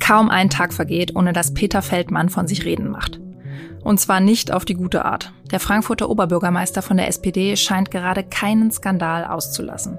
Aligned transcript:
Kaum 0.00 0.28
ein 0.28 0.50
Tag 0.50 0.74
vergeht, 0.74 1.16
ohne 1.16 1.32
dass 1.32 1.54
Peter 1.54 1.80
Feldmann 1.80 2.28
von 2.28 2.46
sich 2.46 2.66
reden 2.66 2.90
macht. 2.90 3.20
Und 3.82 3.98
zwar 3.98 4.20
nicht 4.20 4.52
auf 4.52 4.66
die 4.66 4.74
gute 4.74 5.06
Art. 5.06 5.32
Der 5.50 5.60
Frankfurter 5.60 6.10
Oberbürgermeister 6.10 6.82
von 6.82 6.98
der 6.98 7.08
SPD 7.08 7.56
scheint 7.56 7.90
gerade 7.90 8.22
keinen 8.22 8.70
Skandal 8.70 9.24
auszulassen. 9.24 9.98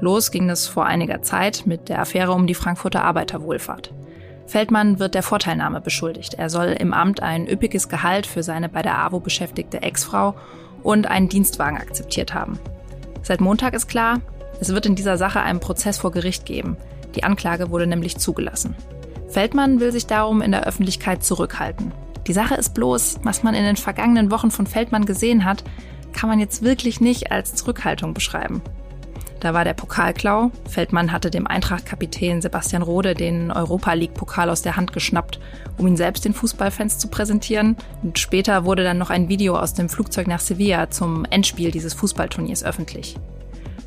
Los 0.00 0.30
ging 0.30 0.48
es 0.50 0.68
vor 0.68 0.86
einiger 0.86 1.22
Zeit 1.22 1.64
mit 1.66 1.88
der 1.88 2.00
Affäre 2.00 2.32
um 2.32 2.46
die 2.46 2.54
Frankfurter 2.54 3.02
Arbeiterwohlfahrt. 3.02 3.92
Feldmann 4.46 4.98
wird 4.98 5.14
der 5.14 5.22
Vorteilnahme 5.22 5.80
beschuldigt. 5.80 6.34
Er 6.34 6.48
soll 6.48 6.68
im 6.78 6.92
Amt 6.92 7.22
ein 7.22 7.48
üppiges 7.48 7.88
Gehalt 7.88 8.26
für 8.26 8.42
seine 8.42 8.68
bei 8.68 8.82
der 8.82 8.98
AWO 8.98 9.18
beschäftigte 9.18 9.82
Ex-Frau 9.82 10.34
und 10.82 11.08
einen 11.08 11.28
Dienstwagen 11.28 11.76
akzeptiert 11.76 12.34
haben. 12.34 12.58
Seit 13.22 13.40
Montag 13.40 13.74
ist 13.74 13.88
klar, 13.88 14.20
es 14.60 14.72
wird 14.74 14.86
in 14.86 14.94
dieser 14.94 15.16
Sache 15.16 15.40
einen 15.40 15.60
Prozess 15.60 15.98
vor 15.98 16.10
Gericht 16.10 16.44
geben. 16.44 16.76
Die 17.14 17.24
Anklage 17.24 17.70
wurde 17.70 17.86
nämlich 17.86 18.18
zugelassen. 18.18 18.76
Feldmann 19.28 19.80
will 19.80 19.92
sich 19.92 20.06
darum 20.06 20.42
in 20.42 20.50
der 20.50 20.66
Öffentlichkeit 20.66 21.22
zurückhalten. 21.22 21.92
Die 22.26 22.32
Sache 22.32 22.54
ist 22.54 22.74
bloß, 22.74 23.20
was 23.22 23.42
man 23.42 23.54
in 23.54 23.64
den 23.64 23.76
vergangenen 23.76 24.30
Wochen 24.30 24.50
von 24.50 24.66
Feldmann 24.66 25.06
gesehen 25.06 25.44
hat, 25.44 25.64
kann 26.12 26.28
man 26.28 26.40
jetzt 26.40 26.62
wirklich 26.62 27.00
nicht 27.00 27.30
als 27.32 27.54
Zurückhaltung 27.54 28.14
beschreiben. 28.14 28.60
Da 29.40 29.54
war 29.54 29.64
der 29.64 29.72
Pokalklau. 29.72 30.50
Feldmann 30.68 31.12
hatte 31.12 31.30
dem 31.30 31.46
Eintracht-Kapitän 31.46 32.42
Sebastian 32.42 32.82
Rode 32.82 33.14
den 33.14 33.50
Europa 33.50 33.94
League-Pokal 33.94 34.50
aus 34.50 34.60
der 34.60 34.76
Hand 34.76 34.92
geschnappt, 34.92 35.40
um 35.78 35.86
ihn 35.86 35.96
selbst 35.96 36.26
den 36.26 36.34
Fußballfans 36.34 36.98
zu 36.98 37.08
präsentieren. 37.08 37.76
Und 38.02 38.18
später 38.18 38.66
wurde 38.66 38.84
dann 38.84 38.98
noch 38.98 39.08
ein 39.08 39.30
Video 39.30 39.56
aus 39.56 39.72
dem 39.72 39.88
Flugzeug 39.88 40.26
nach 40.26 40.40
Sevilla 40.40 40.90
zum 40.90 41.24
Endspiel 41.24 41.70
dieses 41.70 41.94
Fußballturniers 41.94 42.62
öffentlich. 42.62 43.16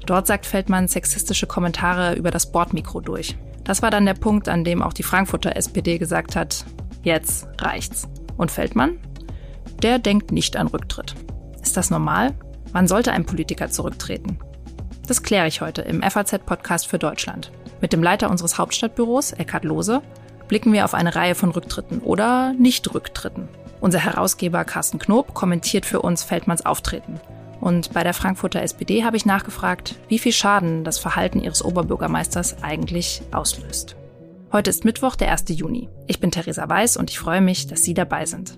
Dort 0.08 0.26
sagt 0.26 0.48
Feldmann 0.48 0.88
sexistische 0.88 1.46
Kommentare 1.46 2.16
über 2.16 2.32
das 2.32 2.52
Bordmikro 2.52 3.00
durch. 3.00 3.38
Das 3.64 3.84
war 3.84 3.92
dann 3.92 4.06
der 4.06 4.16
Punkt, 4.16 4.50
an 4.50 4.64
dem 4.64 4.82
auch 4.82 4.92
die 4.92 5.04
Frankfurter 5.04 5.56
SPD 5.56 6.00
gesagt 6.00 6.36
hat, 6.36 6.66
jetzt 7.04 7.48
reicht's. 7.60 8.10
Und 8.38 8.50
Feldmann? 8.50 8.98
Der 9.84 10.00
denkt 10.00 10.32
nicht 10.32 10.58
an 10.58 10.68
Rücktritt. 10.68 11.14
Ist 11.62 11.78
das 11.78 11.92
normal? 11.92 12.34
Wann 12.72 12.88
sollte 12.88 13.12
ein 13.12 13.26
Politiker 13.26 13.70
zurücktreten? 13.70 14.40
Das 15.08 15.24
kläre 15.24 15.48
ich 15.48 15.62
heute 15.62 15.82
im 15.82 16.02
FAZ-Podcast 16.02 16.88
für 16.88 17.00
Deutschland. 17.00 17.52
Mit 17.82 17.94
dem 17.94 18.02
Leiter 18.02 18.30
unseres 18.30 18.58
Hauptstadtbüros, 18.58 19.34
Eckhard 19.34 19.66
Lose, 19.66 20.02
blicken 20.48 20.72
wir 20.74 20.86
auf 20.86 20.94
eine 20.94 21.16
Reihe 21.16 21.36
von 21.36 21.52
Rücktritten 21.52 22.00
oder 22.00 22.54
Nicht-Rücktritten. 22.54 23.50
Unser 23.82 24.00
Herausgeber 24.00 24.64
Carsten 24.64 25.00
Knob 25.00 25.34
kommentiert 25.34 25.86
für 25.86 26.02
uns 26.02 26.24
Feldmanns 26.24 26.66
Auftreten 26.66 27.20
und 27.64 27.94
bei 27.94 28.04
der 28.04 28.14
Frankfurter 28.14 28.62
SPD 28.62 29.06
habe 29.06 29.16
ich 29.16 29.26
nachgefragt, 29.26 29.96
wie 30.10 30.20
viel 30.20 30.34
Schaden 30.34 30.84
das 30.84 31.00
Verhalten 31.00 31.40
ihres 31.40 31.64
Oberbürgermeisters 31.64 32.62
eigentlich 32.62 33.22
auslöst. 33.32 33.96
Heute 34.52 34.70
ist 34.70 34.84
Mittwoch, 34.84 35.16
der 35.16 35.32
1. 35.32 35.46
Juni. 35.48 35.88
Ich 36.06 36.20
bin 36.20 36.30
Theresa 36.30 36.68
Weiß 36.68 36.98
und 36.98 37.10
ich 37.10 37.20
freue 37.20 37.40
mich, 37.40 37.68
dass 37.68 37.82
Sie 37.82 37.94
dabei 37.94 38.26
sind. 38.26 38.58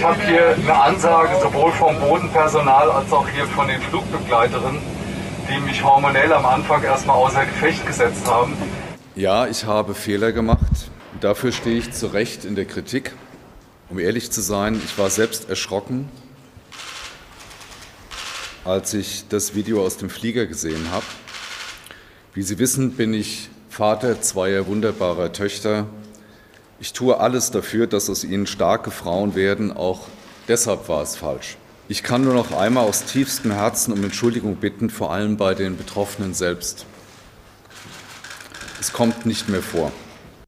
Ich 0.00 0.06
habe 0.06 0.22
hier 0.22 0.54
eine 0.54 0.74
Ansage 0.74 1.38
sowohl 1.42 1.70
vom 1.72 2.00
Bodenpersonal 2.00 2.90
als 2.90 3.12
auch 3.12 3.28
hier 3.28 3.44
von 3.44 3.68
den 3.68 3.82
Flugbegleiterinnen, 3.82 4.80
die 5.46 5.60
mich 5.60 5.84
hormonell 5.84 6.32
am 6.32 6.46
Anfang 6.46 6.82
erstmal 6.82 7.16
außer 7.16 7.44
Gefecht 7.44 7.86
gesetzt 7.86 8.26
haben. 8.26 8.56
Ja, 9.14 9.46
ich 9.46 9.66
habe 9.66 9.94
Fehler 9.94 10.32
gemacht. 10.32 10.90
Dafür 11.20 11.52
stehe 11.52 11.76
ich 11.76 11.92
zu 11.92 12.06
Recht 12.06 12.46
in 12.46 12.54
der 12.54 12.64
Kritik. 12.64 13.12
Um 13.90 13.98
ehrlich 13.98 14.30
zu 14.30 14.40
sein, 14.40 14.80
ich 14.82 14.96
war 14.96 15.10
selbst 15.10 15.50
erschrocken, 15.50 16.08
als 18.64 18.94
ich 18.94 19.28
das 19.28 19.54
Video 19.54 19.84
aus 19.84 19.98
dem 19.98 20.08
Flieger 20.08 20.46
gesehen 20.46 20.90
habe. 20.92 21.04
Wie 22.32 22.42
Sie 22.42 22.58
wissen, 22.58 22.92
bin 22.92 23.12
ich 23.12 23.50
Vater 23.68 24.22
zweier 24.22 24.66
wunderbarer 24.66 25.30
Töchter 25.34 25.88
ich 26.80 26.94
tue 26.94 27.20
alles 27.20 27.50
dafür, 27.50 27.86
dass 27.86 28.08
aus 28.08 28.24
ihnen 28.24 28.46
starke 28.46 28.90
Frauen 28.90 29.34
werden. 29.34 29.70
Auch 29.72 30.08
deshalb 30.48 30.88
war 30.88 31.02
es 31.02 31.14
falsch. 31.14 31.58
Ich 31.88 32.02
kann 32.02 32.24
nur 32.24 32.34
noch 32.34 32.52
einmal 32.52 32.86
aus 32.86 33.04
tiefstem 33.04 33.50
Herzen 33.50 33.92
um 33.92 34.02
Entschuldigung 34.02 34.56
bitten, 34.56 34.90
vor 34.90 35.12
allem 35.12 35.36
bei 35.36 35.54
den 35.54 35.76
Betroffenen 35.76 36.34
selbst. 36.34 36.86
Es 38.80 38.92
kommt 38.92 39.26
nicht 39.26 39.48
mehr 39.48 39.62
vor. 39.62 39.92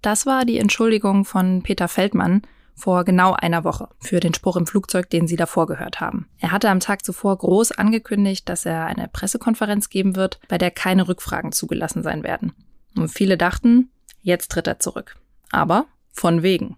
Das 0.00 0.24
war 0.24 0.44
die 0.44 0.58
Entschuldigung 0.58 1.24
von 1.24 1.62
Peter 1.62 1.86
Feldmann 1.86 2.42
vor 2.74 3.04
genau 3.04 3.34
einer 3.34 3.64
Woche 3.64 3.88
für 4.00 4.18
den 4.18 4.32
Spruch 4.32 4.56
im 4.56 4.66
Flugzeug, 4.66 5.10
den 5.10 5.26
Sie 5.28 5.36
davor 5.36 5.66
gehört 5.66 6.00
haben. 6.00 6.26
Er 6.38 6.50
hatte 6.50 6.70
am 6.70 6.80
Tag 6.80 7.04
zuvor 7.04 7.36
groß 7.36 7.72
angekündigt, 7.72 8.48
dass 8.48 8.64
er 8.64 8.86
eine 8.86 9.08
Pressekonferenz 9.08 9.90
geben 9.90 10.16
wird, 10.16 10.40
bei 10.48 10.56
der 10.56 10.70
keine 10.70 11.06
Rückfragen 11.06 11.52
zugelassen 11.52 12.02
sein 12.02 12.22
werden. 12.22 12.54
Und 12.96 13.08
viele 13.08 13.36
dachten, 13.36 13.90
jetzt 14.22 14.50
tritt 14.50 14.66
er 14.66 14.80
zurück. 14.80 15.16
Aber 15.50 15.86
von 16.12 16.42
wegen. 16.42 16.76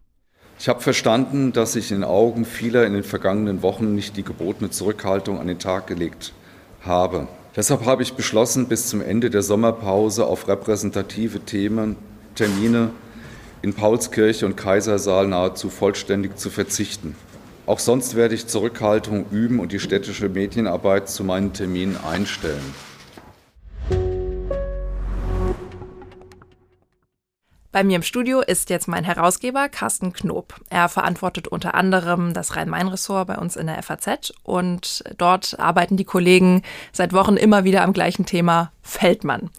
Ich 0.59 0.69
habe 0.69 0.81
verstanden, 0.81 1.53
dass 1.53 1.77
ich 1.77 1.91
in 1.91 2.05
Augen 2.05 2.45
vieler 2.45 2.87
in 2.87 2.95
den 2.95 3.03
vergangenen 3.03 3.63
Wochen 3.63 3.95
nicht 3.95 4.17
die 4.17 4.23
gebotene 4.23 4.71
Zurückhaltung 4.71 5.39
an 5.39 5.49
den 5.49 5.59
Tag 5.59 5.87
gelegt 5.87 6.33
habe. 6.83 7.27
Deshalb 7.57 7.85
habe 7.85 8.03
ich 8.03 8.15
beschlossen, 8.15 8.67
bis 8.67 8.89
zum 8.89 9.01
Ende 9.01 9.31
der 9.31 9.43
Sommerpause 9.43 10.27
auf 10.27 10.49
repräsentative 10.49 11.41
Themen, 11.41 11.97
Termine 12.35 12.91
in 13.63 13.75
Paulskirche 13.75 14.47
und 14.47 14.57
Kaisersaal 14.57 15.27
nahezu 15.29 15.71
vollständig 15.71 16.37
zu 16.37 16.51
verzichten. 16.51 17.17
Auch 17.67 17.79
sonst 17.79 18.15
werde 18.15 18.35
ich 18.35 18.47
Zurückhaltung 18.47 19.27
üben 19.31 19.59
und 19.59 19.73
die 19.73 19.79
städtische 19.81 20.29
Medienarbeit 20.29 21.09
zu 21.09 21.25
meinen 21.25 21.53
Terminen 21.53 21.97
einstellen. 21.97 22.75
Bei 27.75 27.83
mir 27.83 27.97
im 27.97 28.03
Studio 28.03 28.41
ist 28.41 28.71
jetzt 28.71 28.87
mein 28.87 29.03
Herausgeber 29.03 29.69
Carsten 29.69 30.13
Knob. 30.13 30.55
Er 30.71 30.89
verantwortet 30.89 31.49
unter 31.49 31.75
anderem 31.75 32.33
das 32.33 32.55
Rhein-Main-Ressort 32.55 33.27
bei 33.27 33.37
uns 33.37 33.57
in 33.57 33.67
der 33.67 33.83
FAZ 33.83 34.33
und 34.45 35.03
dort 35.19 35.59
arbeiten 35.59 35.97
die 35.97 36.05
Kollegen 36.05 36.63
seit 36.93 37.13
Wochen 37.13 37.37
immer 37.37 37.65
wieder 37.65 37.83
am 37.83 37.93
gleichen 37.93 38.27
Thema 38.27 38.71
Feldmann. 38.83 39.51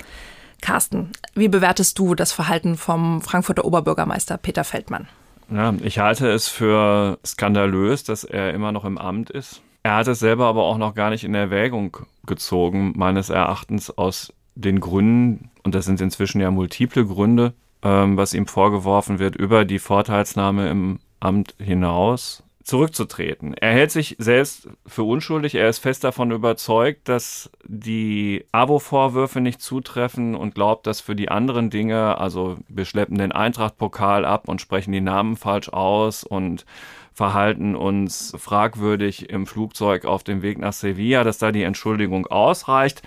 Carsten, 0.61 1.09
wie 1.33 1.49
bewertest 1.49 1.99
du 1.99 2.15
das 2.15 2.31
Verhalten 2.31 2.77
vom 2.77 3.21
Frankfurter 3.21 3.65
Oberbürgermeister 3.65 4.37
Peter 4.37 4.63
Feldmann? 4.63 5.09
Ja, 5.51 5.73
ich 5.83 5.99
halte 5.99 6.31
es 6.31 6.47
für 6.47 7.19
skandalös, 7.25 8.05
dass 8.05 8.23
er 8.23 8.53
immer 8.53 8.71
noch 8.71 8.85
im 8.85 8.97
Amt 8.97 9.29
ist. 9.29 9.61
Er 9.83 9.97
hat 9.97 10.07
es 10.07 10.19
selber 10.19 10.45
aber 10.45 10.63
auch 10.63 10.77
noch 10.77 10.95
gar 10.95 11.09
nicht 11.09 11.25
in 11.25 11.35
Erwägung 11.35 11.97
gezogen, 12.25 12.93
meines 12.95 13.29
Erachtens 13.29 13.89
aus 13.89 14.31
den 14.55 14.79
Gründen, 14.79 15.49
und 15.63 15.75
das 15.75 15.83
sind 15.83 15.99
inzwischen 15.99 16.39
ja 16.39 16.49
multiple 16.49 17.05
Gründe, 17.05 17.53
ähm, 17.85 18.17
was 18.17 18.33
ihm 18.33 18.47
vorgeworfen 18.47 19.19
wird, 19.19 19.35
über 19.35 19.63
die 19.63 19.79
Vorteilsnahme 19.79 20.69
im 20.69 20.99
Amt 21.19 21.55
hinaus 21.59 22.43
zurückzutreten. 22.63 23.53
Er 23.53 23.73
hält 23.73 23.91
sich 23.91 24.15
selbst 24.17 24.67
für 24.87 25.03
unschuldig. 25.03 25.53
Er 25.53 25.69
ist 25.69 25.77
fest 25.77 26.03
davon 26.03 26.31
überzeugt, 26.31 27.07
dass 27.07 27.51
die 27.63 28.43
Abo-Vorwürfe 28.51 29.39
nicht 29.39 29.61
zutreffen 29.61 30.33
und 30.33 30.55
glaubt, 30.55 30.87
dass 30.87 30.99
für 30.99 31.15
die 31.15 31.29
anderen 31.29 31.69
Dinge, 31.69 32.17
also 32.17 32.57
wir 32.67 32.85
schleppen 32.85 33.19
den 33.19 33.31
Eintracht-Pokal 33.31 34.25
ab 34.25 34.47
und 34.47 34.61
sprechen 34.61 34.91
die 34.91 35.01
Namen 35.01 35.37
falsch 35.37 35.69
aus 35.69 36.23
und 36.23 36.65
verhalten 37.13 37.75
uns 37.75 38.33
fragwürdig 38.35 39.29
im 39.29 39.45
Flugzeug 39.45 40.05
auf 40.05 40.23
dem 40.23 40.41
Weg 40.41 40.57
nach 40.57 40.73
Sevilla, 40.73 41.23
dass 41.23 41.37
da 41.37 41.51
die 41.51 41.63
Entschuldigung 41.63 42.25
ausreicht. 42.25 43.03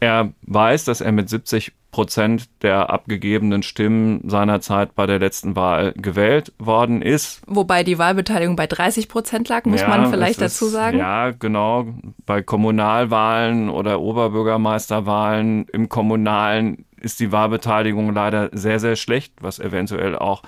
Er 0.00 0.32
weiß, 0.42 0.84
dass 0.84 1.02
er 1.02 1.12
mit 1.12 1.28
70 1.28 1.72
Prozent 1.96 2.50
der 2.60 2.90
abgegebenen 2.90 3.62
Stimmen 3.62 4.20
seinerzeit 4.28 4.94
bei 4.94 5.06
der 5.06 5.18
letzten 5.18 5.56
Wahl 5.56 5.94
gewählt 5.96 6.52
worden 6.58 7.00
ist. 7.00 7.40
Wobei 7.46 7.84
die 7.84 7.96
Wahlbeteiligung 7.96 8.54
bei 8.54 8.66
30 8.66 9.08
Prozent 9.08 9.48
lag, 9.48 9.64
muss 9.64 9.80
ja, 9.80 9.88
man 9.88 10.10
vielleicht 10.10 10.42
dazu 10.42 10.66
sagen. 10.66 10.98
Ja, 10.98 11.30
genau. 11.30 11.86
Bei 12.26 12.42
Kommunalwahlen 12.42 13.70
oder 13.70 13.98
Oberbürgermeisterwahlen 13.98 15.68
im 15.72 15.88
Kommunalen 15.88 16.84
ist 17.00 17.18
die 17.18 17.32
Wahlbeteiligung 17.32 18.12
leider 18.12 18.50
sehr, 18.52 18.78
sehr 18.78 18.96
schlecht, 18.96 19.32
was 19.40 19.58
eventuell 19.58 20.16
auch 20.16 20.42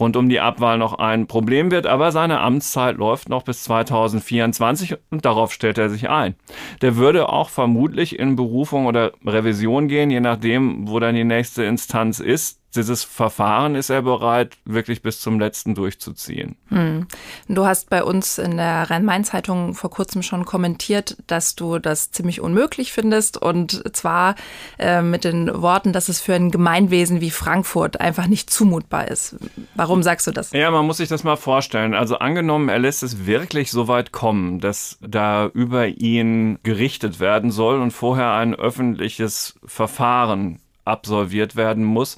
rund 0.00 0.16
um 0.16 0.28
die 0.28 0.40
Abwahl 0.40 0.78
noch 0.78 0.94
ein 0.94 1.26
Problem 1.26 1.70
wird, 1.70 1.86
aber 1.86 2.10
seine 2.10 2.40
Amtszeit 2.40 2.96
läuft 2.96 3.28
noch 3.28 3.42
bis 3.42 3.64
2024 3.64 4.96
und 5.10 5.24
darauf 5.24 5.52
stellt 5.52 5.78
er 5.78 5.90
sich 5.90 6.08
ein. 6.08 6.34
Der 6.80 6.96
würde 6.96 7.28
auch 7.28 7.50
vermutlich 7.50 8.18
in 8.18 8.36
Berufung 8.36 8.86
oder 8.86 9.12
Revision 9.24 9.88
gehen, 9.88 10.10
je 10.10 10.20
nachdem, 10.20 10.88
wo 10.88 10.98
dann 10.98 11.14
die 11.14 11.24
nächste 11.24 11.64
Instanz 11.64 12.20
ist 12.20 12.59
dieses 12.76 13.02
Verfahren 13.02 13.74
ist 13.74 13.90
er 13.90 14.02
bereit, 14.02 14.56
wirklich 14.64 15.02
bis 15.02 15.20
zum 15.20 15.40
letzten 15.40 15.74
durchzuziehen. 15.74 16.56
Hm. 16.68 17.06
Du 17.48 17.66
hast 17.66 17.90
bei 17.90 18.04
uns 18.04 18.38
in 18.38 18.56
der 18.56 18.90
Rhein-Main-Zeitung 18.90 19.74
vor 19.74 19.90
kurzem 19.90 20.22
schon 20.22 20.44
kommentiert, 20.44 21.16
dass 21.26 21.56
du 21.56 21.78
das 21.78 22.12
ziemlich 22.12 22.40
unmöglich 22.40 22.92
findest 22.92 23.36
und 23.36 23.82
zwar 23.96 24.36
äh, 24.78 25.02
mit 25.02 25.24
den 25.24 25.50
Worten, 25.60 25.92
dass 25.92 26.08
es 26.08 26.20
für 26.20 26.34
ein 26.34 26.50
Gemeinwesen 26.50 27.20
wie 27.20 27.30
Frankfurt 27.30 28.00
einfach 28.00 28.26
nicht 28.26 28.50
zumutbar 28.50 29.08
ist. 29.08 29.36
Warum 29.74 30.02
sagst 30.02 30.26
du 30.26 30.30
das? 30.30 30.52
Ja, 30.52 30.70
man 30.70 30.86
muss 30.86 30.98
sich 30.98 31.08
das 31.08 31.24
mal 31.24 31.36
vorstellen. 31.36 31.94
Also 31.94 32.18
angenommen, 32.18 32.68
er 32.68 32.78
lässt 32.78 33.02
es 33.02 33.26
wirklich 33.26 33.70
so 33.70 33.88
weit 33.88 34.12
kommen, 34.12 34.60
dass 34.60 34.98
da 35.00 35.46
über 35.46 35.88
ihn 35.88 36.58
gerichtet 36.62 37.18
werden 37.18 37.50
soll 37.50 37.80
und 37.80 37.90
vorher 37.90 38.32
ein 38.32 38.54
öffentliches 38.54 39.58
Verfahren 39.64 40.60
absolviert 40.84 41.56
werden 41.56 41.84
muss 41.84 42.16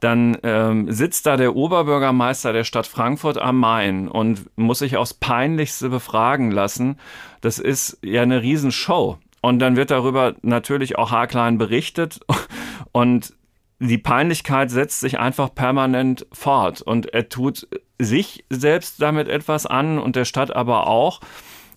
dann 0.00 0.36
ähm, 0.42 0.90
sitzt 0.90 1.26
da 1.26 1.36
der 1.36 1.56
Oberbürgermeister 1.56 2.52
der 2.52 2.64
Stadt 2.64 2.86
Frankfurt 2.86 3.38
am 3.38 3.58
Main 3.58 4.08
und 4.08 4.50
muss 4.56 4.80
sich 4.80 4.96
aufs 4.96 5.14
Peinlichste 5.14 5.88
befragen 5.88 6.50
lassen. 6.50 6.98
Das 7.40 7.58
ist 7.58 7.98
ja 8.02 8.22
eine 8.22 8.42
Riesenshow. 8.42 9.18
Und 9.40 9.60
dann 9.60 9.76
wird 9.76 9.90
darüber 9.90 10.34
natürlich 10.42 10.98
auch 10.98 11.12
haarklein 11.12 11.58
berichtet. 11.58 12.20
Und 12.92 13.34
die 13.78 13.98
Peinlichkeit 13.98 14.70
setzt 14.70 15.00
sich 15.00 15.18
einfach 15.18 15.54
permanent 15.54 16.26
fort. 16.32 16.82
Und 16.82 17.12
er 17.12 17.28
tut 17.28 17.68
sich 17.98 18.44
selbst 18.50 19.00
damit 19.00 19.28
etwas 19.28 19.66
an 19.66 19.98
und 19.98 20.16
der 20.16 20.24
Stadt 20.24 20.54
aber 20.54 20.86
auch. 20.86 21.20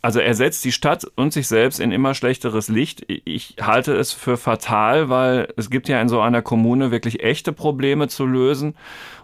Also 0.01 0.19
er 0.19 0.34
setzt 0.34 0.63
die 0.63 0.72
Stadt 0.72 1.06
und 1.16 1.34
sich 1.34 1.48
selbst 1.48 1.80
in 1.80 1.92
immer 1.92 2.13
schlechteres 2.13 2.69
Licht. 2.69 3.06
Ich 3.07 3.56
halte 3.62 3.94
es 3.96 4.13
für 4.13 4.38
fatal, 4.38 5.10
weil 5.10 5.54
es 5.57 5.69
gibt 5.69 5.90
ja 5.90 6.01
in 6.01 6.07
so 6.07 6.22
einer 6.22 6.42
Kommune 6.42 6.92
wirklich 6.92 7.22
echte 7.22 7.51
Probleme 7.51 8.07
zu 8.07 8.25
lösen 8.25 8.75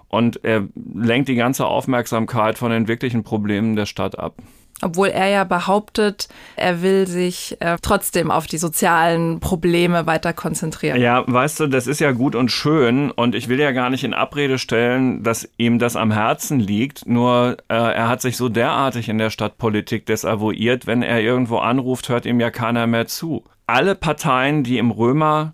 und 0.10 0.44
er 0.44 0.68
lenkt 0.94 1.30
die 1.30 1.36
ganze 1.36 1.66
Aufmerksamkeit 1.66 2.58
von 2.58 2.72
den 2.72 2.88
wirklichen 2.88 3.24
Problemen 3.24 3.76
der 3.76 3.86
Stadt 3.86 4.20
ab. 4.20 4.36
Obwohl 4.82 5.08
er 5.08 5.30
ja 5.30 5.46
behauptet, 5.46 6.28
er 6.58 6.82
will 6.82 7.08
sich 7.08 7.56
äh, 7.62 7.78
trotzdem 7.82 8.30
auf 8.30 8.46
die 8.46 8.58
sozialen 8.58 9.40
Probleme 9.40 10.06
weiter 10.06 10.34
konzentrieren. 10.34 11.00
Ja, 11.00 11.24
weißt 11.26 11.62
du, 11.62 11.68
das 11.68 11.88
ist 11.88 12.02
ja 12.02 12.12
gut 12.12 12.36
und 12.36 12.52
schön 12.52 13.10
und 13.10 13.36
ich 13.36 13.48
will 13.48 13.60
ja 13.60 13.72
gar 13.72 13.90
nicht 13.90 14.04
in 14.04 14.14
Abrede 14.14 14.58
stellen, 14.60 15.24
dass 15.24 15.50
ihm 15.58 15.80
das 15.80 15.96
am 15.96 16.12
Herzen 16.12 16.60
liegt. 16.60 17.08
Nur 17.08 17.58
äh, 17.70 17.74
er 17.74 18.10
hat 18.10 18.22
sich 18.22 18.36
so 18.36 18.50
derartig 18.50 19.08
in 19.08 19.18
der 19.18 19.30
Stadtpolitik 19.30 20.06
desavouiert, 20.06 20.88
wenn 20.88 21.04
er 21.04 21.22
irgendwo 21.22 21.60
anruft, 21.60 22.10
hört 22.10 22.26
ihm 22.26 22.42
ja 22.42 22.52
keiner 22.52 22.86
mehr 22.86 23.08
zu. 23.08 23.46
Alle 23.68 23.96
Parteien, 23.96 24.64
die 24.64 24.78
im 24.78 24.92
Römer 24.92 25.54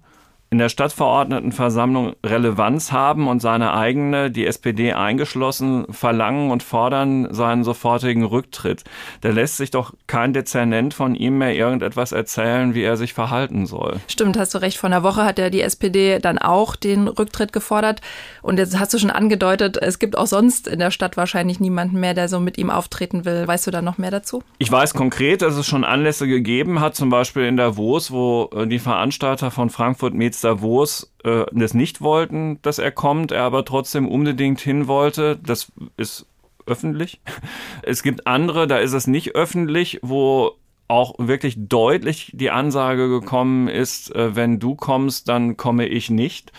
in 0.54 0.58
der 0.58 0.68
Stadtverordnetenversammlung 0.68 2.14
Relevanz 2.26 2.92
haben 2.92 3.30
und 3.30 3.42
seine 3.42 3.74
eigene, 3.74 4.30
die 4.30 4.46
SPD 4.46 4.92
eingeschlossen, 4.92 5.86
verlangen 5.90 6.52
und 6.52 6.62
fordern 6.62 7.34
seinen 7.34 7.64
sofortigen 7.64 8.26
Rücktritt. 8.26 8.84
Da 9.22 9.30
lässt 9.30 9.56
sich 9.56 9.72
doch 9.72 9.94
kein 10.08 10.34
Dezernent 10.34 10.94
von 10.94 11.16
ihm 11.16 11.38
mehr 11.38 11.56
irgendetwas 11.56 12.12
erzählen, 12.12 12.76
wie 12.76 12.84
er 12.84 12.98
sich 12.98 13.14
verhalten 13.14 13.66
soll. 13.66 14.02
Stimmt, 14.10 14.38
hast 14.38 14.54
du 14.54 14.58
recht. 14.58 14.78
Vor 14.78 14.90
einer 14.90 15.04
Woche 15.04 15.24
hat 15.24 15.40
ja 15.40 15.50
die 15.50 15.62
SPD 15.62 16.20
dann 16.20 16.38
auch 16.38 16.76
den 16.76 17.08
Rücktritt 17.08 17.54
gefordert. 17.54 18.02
Und 18.42 18.60
jetzt 18.60 18.78
hast 18.78 18.94
du 18.94 18.98
schon 18.98 19.10
angedeutet, 19.10 19.78
es 19.78 20.00
gibt 20.00 20.18
auch 20.18 20.28
sonst 20.28 20.68
in 20.68 20.80
der 20.80 20.92
Stadt 20.92 21.16
wahrscheinlich 21.16 21.62
niemanden 21.62 21.98
mehr, 21.98 22.14
der 22.14 22.28
so 22.28 22.42
mit 22.42 22.58
ihm 22.58 22.70
auftreten 22.70 23.24
will. 23.24 23.48
Weißt 23.48 23.68
du 23.68 23.72
da 23.72 23.82
noch 23.82 23.98
mehr 23.98 24.12
dazu? 24.12 24.44
Ich 24.58 24.70
weiß 24.70 24.96
konkret, 24.96 25.44
dass 25.44 25.56
es 25.56 25.66
schon 25.66 25.86
Anlässe 25.86 26.28
gegeben 26.28 26.82
hat, 26.82 26.94
zum 26.94 27.10
Beispiel 27.10 27.44
in 27.44 27.56
Davos, 27.56 28.12
wo 28.12 28.50
äh, 28.54 28.68
die 28.68 28.80
Veranstalter 28.80 29.50
von 29.50 29.70
Frankfurt 29.70 30.14
Metz 30.14 30.41
Davos 30.42 31.14
äh, 31.24 31.46
das 31.52 31.74
nicht 31.74 32.02
wollten, 32.02 32.62
dass 32.62 32.80
er 32.80 32.92
kommt, 32.92 33.32
er 33.32 33.44
aber 33.44 33.66
trotzdem 33.66 34.08
unbedingt 34.08 34.60
hin 34.60 34.88
wollte. 34.88 35.38
Das 35.38 35.72
ist 35.98 36.26
öffentlich. 36.66 37.22
Es 37.84 38.04
gibt 38.04 38.28
andere, 38.28 38.68
da 38.68 38.78
ist 38.78 38.94
es 38.94 39.08
nicht 39.08 39.36
öffentlich, 39.36 40.00
wo 40.04 40.52
auch 40.88 41.16
wirklich 41.18 41.56
deutlich 41.58 42.32
die 42.36 42.52
Ansage 42.52 43.08
gekommen 43.08 43.68
ist, 43.68 44.14
äh, 44.14 44.36
wenn 44.36 44.60
du 44.60 44.76
kommst, 44.76 45.30
dann 45.30 45.58
komme 45.58 45.88
ich 45.88 46.10
nicht. 46.10 46.52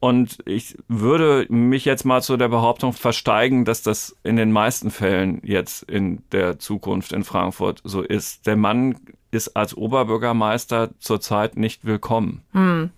Und 0.00 0.38
ich 0.44 0.76
würde 0.86 1.46
mich 1.48 1.84
jetzt 1.84 2.04
mal 2.04 2.22
zu 2.22 2.36
der 2.36 2.48
Behauptung 2.48 2.92
versteigen, 2.92 3.64
dass 3.64 3.82
das 3.82 4.16
in 4.22 4.36
den 4.36 4.52
meisten 4.52 4.90
Fällen 4.90 5.40
jetzt 5.42 5.82
in 5.84 6.22
der 6.30 6.58
Zukunft 6.58 7.12
in 7.12 7.24
Frankfurt 7.24 7.80
so 7.82 8.02
ist. 8.02 8.46
Der 8.46 8.56
Mann 8.56 8.96
ist 9.30 9.56
als 9.56 9.76
Oberbürgermeister 9.76 10.90
zurzeit 10.98 11.56
nicht 11.56 11.84
willkommen. 11.84 12.42
Hm. 12.52 12.90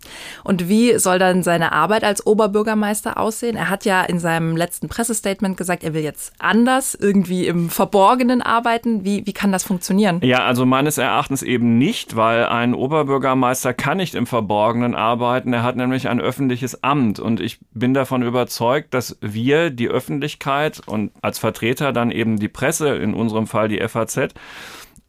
Und 0.45 0.69
wie 0.69 0.99
soll 0.99 1.19
dann 1.19 1.43
seine 1.43 1.73
Arbeit 1.73 2.05
als 2.05 2.27
Oberbürgermeister 2.27 3.19
aussehen? 3.19 3.57
Er 3.57 3.69
hat 3.69 3.85
ja 3.85 4.03
in 4.03 4.19
seinem 4.19 4.57
letzten 4.57 4.89
Pressestatement 4.89 5.57
gesagt, 5.57 5.83
er 5.83 5.95
will 5.95 6.03
jetzt 6.03 6.33
anders, 6.39 6.95
irgendwie 6.95 7.47
im 7.47 7.71
Verborgenen 7.71 8.43
arbeiten. 8.43 9.05
Wie, 9.05 9.27
wie 9.27 9.33
kann 9.33 9.53
das 9.53 9.65
funktionieren? 9.65 10.21
Ja, 10.23 10.45
also 10.45 10.67
meines 10.67 10.99
Erachtens 10.99 11.43
eben 11.43 11.79
nicht, 11.79 12.17
weil 12.17 12.47
ein 12.47 12.75
Oberbürgermeister 12.75 13.75
kann 13.75 13.97
nicht 13.97 14.15
im 14.15 14.27
Verborgenen 14.27 14.95
arbeiten. 14.95 15.53
Er 15.53 15.63
hat 15.63 15.77
nämlich 15.77 16.09
ein 16.09 16.21
öffentliches 16.21 16.83
Amt 16.85 17.19
und 17.19 17.41
ich 17.41 17.59
bin 17.73 17.95
davon 17.95 18.23
überzeugt, 18.23 18.95
dass 18.95 19.19
wir, 19.21 19.71
die 19.71 19.89
Öffentlichkeit 19.89 20.81
und 20.87 21.13
als 21.23 21.39
Vertreter 21.39 21.93
dann 21.93 22.11
eben 22.11 22.39
die 22.39 22.49
Presse, 22.49 22.91
in 22.97 23.15
unserem 23.15 23.47
Fall 23.47 23.69
die 23.69 23.81
FAZ, 23.87 24.35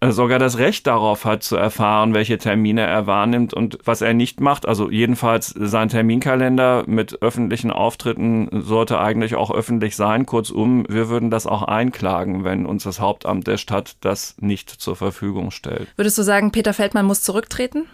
sogar 0.09 0.39
das 0.39 0.57
Recht 0.57 0.87
darauf 0.87 1.25
hat 1.25 1.43
zu 1.43 1.55
erfahren, 1.55 2.13
welche 2.13 2.39
Termine 2.39 2.81
er 2.81 3.05
wahrnimmt 3.05 3.53
und 3.53 3.77
was 3.85 4.01
er 4.01 4.13
nicht 4.13 4.41
macht. 4.41 4.67
Also 4.67 4.89
jedenfalls 4.89 5.49
sein 5.49 5.89
Terminkalender 5.89 6.85
mit 6.87 7.21
öffentlichen 7.21 7.69
Auftritten 7.69 8.49
sollte 8.63 8.99
eigentlich 8.99 9.35
auch 9.35 9.51
öffentlich 9.51 9.95
sein. 9.95 10.25
Kurzum, 10.25 10.85
wir 10.89 11.09
würden 11.09 11.29
das 11.29 11.45
auch 11.45 11.63
einklagen, 11.63 12.43
wenn 12.43 12.65
uns 12.65 12.83
das 12.83 12.99
Hauptamt 12.99 13.45
der 13.45 13.57
Stadt 13.57 13.97
das 14.01 14.35
nicht 14.39 14.69
zur 14.69 14.95
Verfügung 14.95 15.51
stellt. 15.51 15.87
Würdest 15.95 16.17
du 16.17 16.23
sagen, 16.23 16.51
Peter 16.51 16.73
Feldmann 16.73 17.05
muss 17.05 17.21
zurücktreten? 17.21 17.85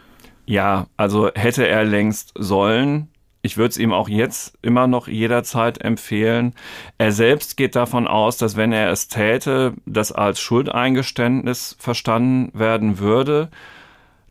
Ja, 0.46 0.88
also 0.96 1.30
hätte 1.36 1.68
er 1.68 1.84
längst 1.84 2.32
sollen. 2.36 3.10
Ich 3.48 3.56
würde 3.56 3.70
es 3.70 3.78
ihm 3.78 3.94
auch 3.94 4.10
jetzt 4.10 4.58
immer 4.62 4.88
noch 4.88 5.08
jederzeit 5.08 5.80
empfehlen. 5.80 6.54
Er 6.98 7.14
selbst 7.14 7.56
geht 7.56 7.78
davon 7.78 8.06
aus, 8.06 8.36
dass 8.36 8.58
wenn 8.58 8.74
er 8.74 8.92
es 8.92 9.08
täte, 9.08 9.74
das 9.86 10.12
als 10.12 10.42
Schuldeingeständnis 10.42 11.78
verstanden 11.80 12.52
werden 12.54 13.00
würde. 13.00 13.50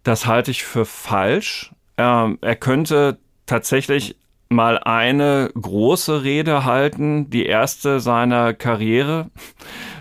Das 0.02 0.26
halte 0.26 0.50
ich 0.50 0.64
für 0.64 0.84
falsch. 0.84 1.72
Er, 1.96 2.34
er 2.42 2.56
könnte 2.56 3.16
tatsächlich 3.46 4.16
mal 4.50 4.78
eine 4.78 5.50
große 5.58 6.22
Rede 6.22 6.66
halten, 6.66 7.30
die 7.30 7.46
erste 7.46 8.00
seiner 8.00 8.52
Karriere, 8.52 9.30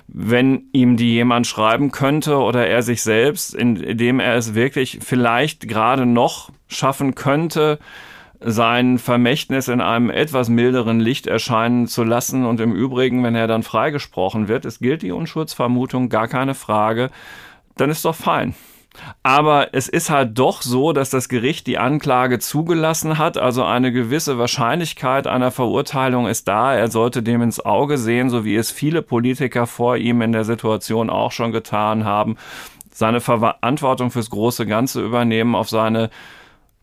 wenn 0.10 0.66
ihm 0.74 0.98
die 0.98 1.14
jemand 1.14 1.48
schreiben 1.48 1.92
könnte 1.92 2.36
oder 2.36 2.68
er 2.68 2.84
sich 2.84 3.02
selbst, 3.02 3.56
indem 3.56 4.20
er 4.20 4.36
es 4.36 4.56
wirklich 4.56 5.00
vielleicht 5.02 5.70
gerade 5.70 6.06
noch 6.06 6.50
schaffen 6.68 7.16
könnte, 7.16 7.80
sein 8.48 9.00
Vermächtnis 9.00 9.68
in 9.68 9.82
einem 9.82 10.12
etwas 10.12 10.50
milderen 10.50 11.00
Licht 11.00 11.26
erscheinen 11.26 11.88
zu 11.88 12.04
lassen 12.04 12.46
und 12.46 12.60
im 12.60 12.74
Übrigen, 12.74 13.24
wenn 13.24 13.34
er 13.34 13.48
dann 13.48 13.64
freigesprochen 13.64 14.48
wird, 14.48 14.66
es 14.66 14.80
gilt 14.80 15.02
die 15.02 15.12
Unschuldsvermutung, 15.12 16.10
gar 16.10 16.28
keine 16.28 16.54
Frage, 16.54 17.10
dann 17.76 17.90
ist 17.90 18.06
doch 18.06 18.16
fein. 18.16 18.54
Aber 19.24 19.74
es 19.74 19.90
ist 19.90 20.10
halt 20.10 20.38
doch 20.38 20.62
so, 20.62 20.94
dass 20.94 21.10
das 21.10 21.28
Gericht 21.28 21.68
die 21.68 21.78
Anklage 21.78 22.40
zugelassen 22.40 23.18
hat, 23.18 23.38
also 23.38 23.64
eine 23.64 23.92
gewisse 23.92 24.38
Wahrscheinlichkeit 24.38 25.28
einer 25.28 25.52
Verurteilung 25.52 26.28
ist 26.28 26.48
da. 26.48 26.74
Er 26.74 26.90
sollte 26.90 27.24
dem 27.24 27.42
ins 27.42 27.60
Auge 27.60 27.98
sehen, 27.98 28.30
so 28.30 28.46
wie 28.46 28.56
es 28.56 28.72
viele 28.72 29.02
Politiker 29.02 29.68
vor 29.68 29.98
ihm 29.98 30.22
in 30.22 30.32
der 30.32 30.46
Situation 30.46 31.10
auch 31.10 31.32
schon 31.32 31.52
getan 31.52 32.06
haben, 32.06 32.38
seine 32.92 33.20
Verantwortung 33.20 34.12
fürs 34.12 34.30
große 34.30 34.66
Ganze 34.66 35.02
übernehmen, 35.02 35.56
auf 35.56 35.68
seine 35.68 36.10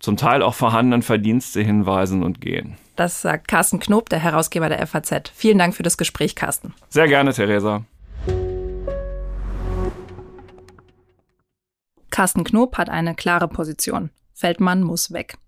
zum 0.03 0.17
Teil 0.17 0.43
auch 0.43 0.55
vorhandenen 0.55 1.03
Verdienste 1.03 1.63
hinweisen 1.63 2.23
und 2.23 2.41
gehen. 2.41 2.77
Das 2.97 3.23
sagt 3.23 3.49
Carsten 3.49 3.79
Knob, 3.79 4.11
der 4.11 4.19
Herausgeber 4.19 4.69
der 4.69 4.87
FAZ. 4.87 5.31
Vielen 5.33 5.59
Dank 5.59 5.75
für 5.75 5.85
das 5.85 5.97
Gespräch, 5.97 6.35
Carsten. 6.35 6.75
Sehr 6.91 7.07
gerne, 7.07 7.33
Theresa. 7.33 7.85
Carsten 12.11 12.45
Knob 12.45 12.77
hat 12.77 12.91
eine 12.91 13.15
klare 13.15 13.49
Position. 13.49 14.11
Feldmann 14.35 14.83
muss 14.83 15.13
weg. 15.13 15.39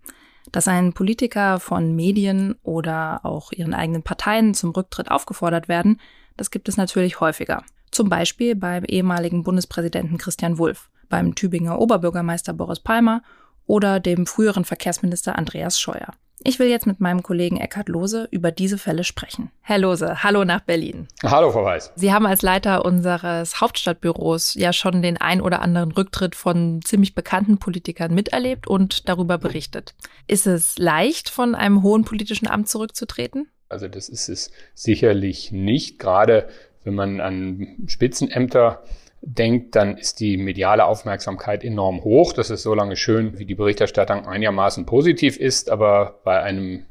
Dass 0.53 0.69
ein 0.69 0.93
Politiker 0.93 1.59
von 1.59 1.95
Medien 1.95 2.55
oder 2.63 3.21
auch 3.25 3.53
ihren 3.53 3.75
eigenen 3.75 4.03
Parteien 4.03 4.55
zum 4.55 4.71
Rücktritt 4.71 5.11
aufgefordert 5.11 5.69
werden, 5.69 6.01
das 6.37 6.51
gibt 6.51 6.69
es 6.69 6.77
natürlich 6.77 7.21
häufiger. 7.21 7.65
Zum 7.91 8.09
Beispiel 8.09 8.55
beim 8.55 8.85
ehemaligen 8.85 9.43
Bundespräsidenten 9.43 10.17
Christian 10.17 10.59
Wulff, 10.59 10.91
beim 11.09 11.35
Tübinger 11.35 11.79
Oberbürgermeister 11.79 12.53
Boris 12.53 12.81
Palmer 12.81 13.23
oder 13.67 14.01
dem 14.01 14.27
früheren 14.27 14.65
Verkehrsminister 14.65 15.37
Andreas 15.37 15.79
Scheuer. 15.79 16.15
Ich 16.47 16.59
will 16.59 16.69
jetzt 16.69 16.87
mit 16.87 17.01
meinem 17.01 17.23
Kollegen 17.23 17.57
Eckhard 17.57 17.89
Lose 17.89 18.29
über 18.31 18.51
diese 18.51 18.77
Fälle 18.77 19.03
sprechen. 19.03 19.51
Herr 19.63 19.79
Lose, 19.79 20.23
hallo 20.23 20.45
nach 20.45 20.61
Berlin. 20.61 21.09
Hallo, 21.23 21.51
Frau 21.51 21.65
Weiß. 21.65 21.93
Sie 21.97 22.13
haben 22.13 22.27
als 22.27 22.43
Leiter 22.43 22.85
unseres 22.85 23.63
Hauptstadtbüros 23.63 24.53
ja 24.55 24.75
schon 24.75 25.01
den 25.01 25.17
ein 25.17 25.41
oder 25.41 25.63
anderen 25.63 25.91
Rücktritt 25.93 26.35
von 26.35 26.83
ziemlich 26.85 27.15
bekannten 27.15 27.57
Politikern 27.57 28.13
miterlebt 28.13 28.67
und 28.67 29.09
darüber 29.09 29.39
berichtet. 29.39 29.95
Ist 30.27 30.47
es 30.47 30.77
leicht, 30.77 31.31
von 31.31 31.55
einem 31.55 31.83
hohen 31.83 32.05
politischen 32.05 32.47
Amt 32.47 32.69
zurückzutreten? 32.69 33.49
Also 33.71 33.89
das 33.89 34.11
ist 34.11 34.29
es 34.29 34.51
sicherlich 34.75 35.51
nicht, 35.51 35.99
gerade 35.99 36.47
wenn 36.83 36.95
man 36.95 37.21
an 37.21 37.77
Spitzenämter 37.87 38.83
denkt, 39.27 39.75
dann 39.75 39.97
ist 39.97 40.21
die 40.21 40.37
mediale 40.37 40.85
Aufmerksamkeit 40.85 41.65
enorm 41.65 42.05
hoch. 42.05 42.33
Das 42.33 42.51
ist 42.51 42.63
so 42.63 42.75
lange 42.75 42.97
schön, 42.97 43.39
wie 43.39 43.47
die 43.47 43.55
Berichterstattung 43.55 44.27
einigermaßen 44.27 44.87
positiv 44.87 45.39
ist, 45.39 45.71
aber 45.71 46.21
bei 46.25 46.43
einem 46.43 46.85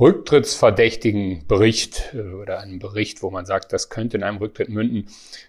rücktrittsverdächtigen 0.00 1.46
Bericht 1.46 2.14
äh, 2.14 2.20
oder 2.20 2.60
einem 2.60 2.78
Bericht, 2.78 3.22
wo 3.22 3.30
man 3.30 3.46
sagt, 3.46 3.72
das 3.72 3.88
könnte 3.88 4.16
in 4.16 4.22
einem 4.22 4.38
Rücktritt 4.38 4.68
münden, 4.68 5.08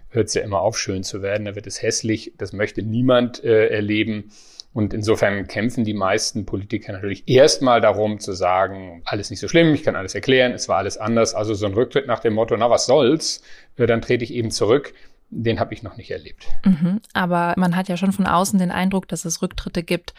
hört 0.10 0.28
es 0.28 0.34
ja 0.34 0.42
immer 0.42 0.62
auf, 0.62 0.78
schön 0.78 1.04
zu 1.04 1.22
werden. 1.22 1.46
Da 1.46 1.56
wird 1.56 1.68
es 1.68 1.82
hässlich. 1.82 2.34
Das 2.38 2.54
möchte 2.54 2.82
niemand 2.82 3.44
äh, 3.44 3.68
erleben. 3.68 4.32
Und 4.74 4.94
insofern 4.94 5.48
kämpfen 5.48 5.86
die 5.86 5.94
meisten 5.94 6.46
Politiker 6.46 6.94
natürlich 6.94 7.28
erstmal 7.28 7.82
darum 7.82 8.20
zu 8.20 8.34
sagen, 8.34 9.02
alles 9.06 9.32
nicht 9.32 9.40
so 9.40 9.48
schlimm, 9.48 9.74
ich 9.74 9.82
kann 9.82 9.96
alles 9.96 10.14
erklären, 10.14 10.52
es 10.52 10.70
war 10.70 10.78
alles 10.78 10.98
anders. 10.98 11.34
Also 11.34 11.56
so 11.56 11.66
ein 11.66 11.74
Rücktritt 11.74 12.06
nach 12.06 12.20
dem 12.20 12.34
Motto, 12.34 12.56
na 12.56 12.70
was 12.70 12.86
soll's, 12.86 13.42
äh, 13.78 13.88
dann 13.88 14.02
trete 14.02 14.24
ich 14.24 14.34
eben 14.34 14.52
zurück 14.52 14.94
den 15.30 15.60
habe 15.60 15.74
ich 15.74 15.84
noch 15.84 15.98
nicht 15.98 16.12
erlebt. 16.12 16.48
Mhm, 16.64 17.02
aber 17.14 17.54
man 17.58 17.76
hat 17.76 17.90
ja 17.90 17.98
schon 17.98 18.14
von 18.14 18.26
außen 18.26 18.60
den 18.60 18.72
Eindruck, 18.72 19.08
dass 19.08 19.26
es 19.26 19.42
Rücktritte 19.42 19.84
gibt, 19.84 20.14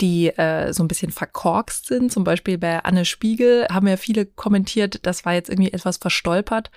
die 0.00 0.28
äh, 0.28 0.72
so 0.72 0.82
ein 0.82 0.88
bisschen 0.88 1.12
verkorkst 1.12 1.86
sind. 1.86 2.10
Zum 2.10 2.24
Beispiel 2.24 2.58
bei 2.58 2.80
Anne 2.80 3.04
Spiegel 3.04 3.66
haben 3.70 3.86
ja 3.86 3.96
viele 3.96 4.26
kommentiert, 4.26 5.06
das 5.06 5.24
war 5.24 5.34
jetzt 5.34 5.48
irgendwie 5.48 5.72
etwas 5.72 5.98
verstolpert 5.98 6.70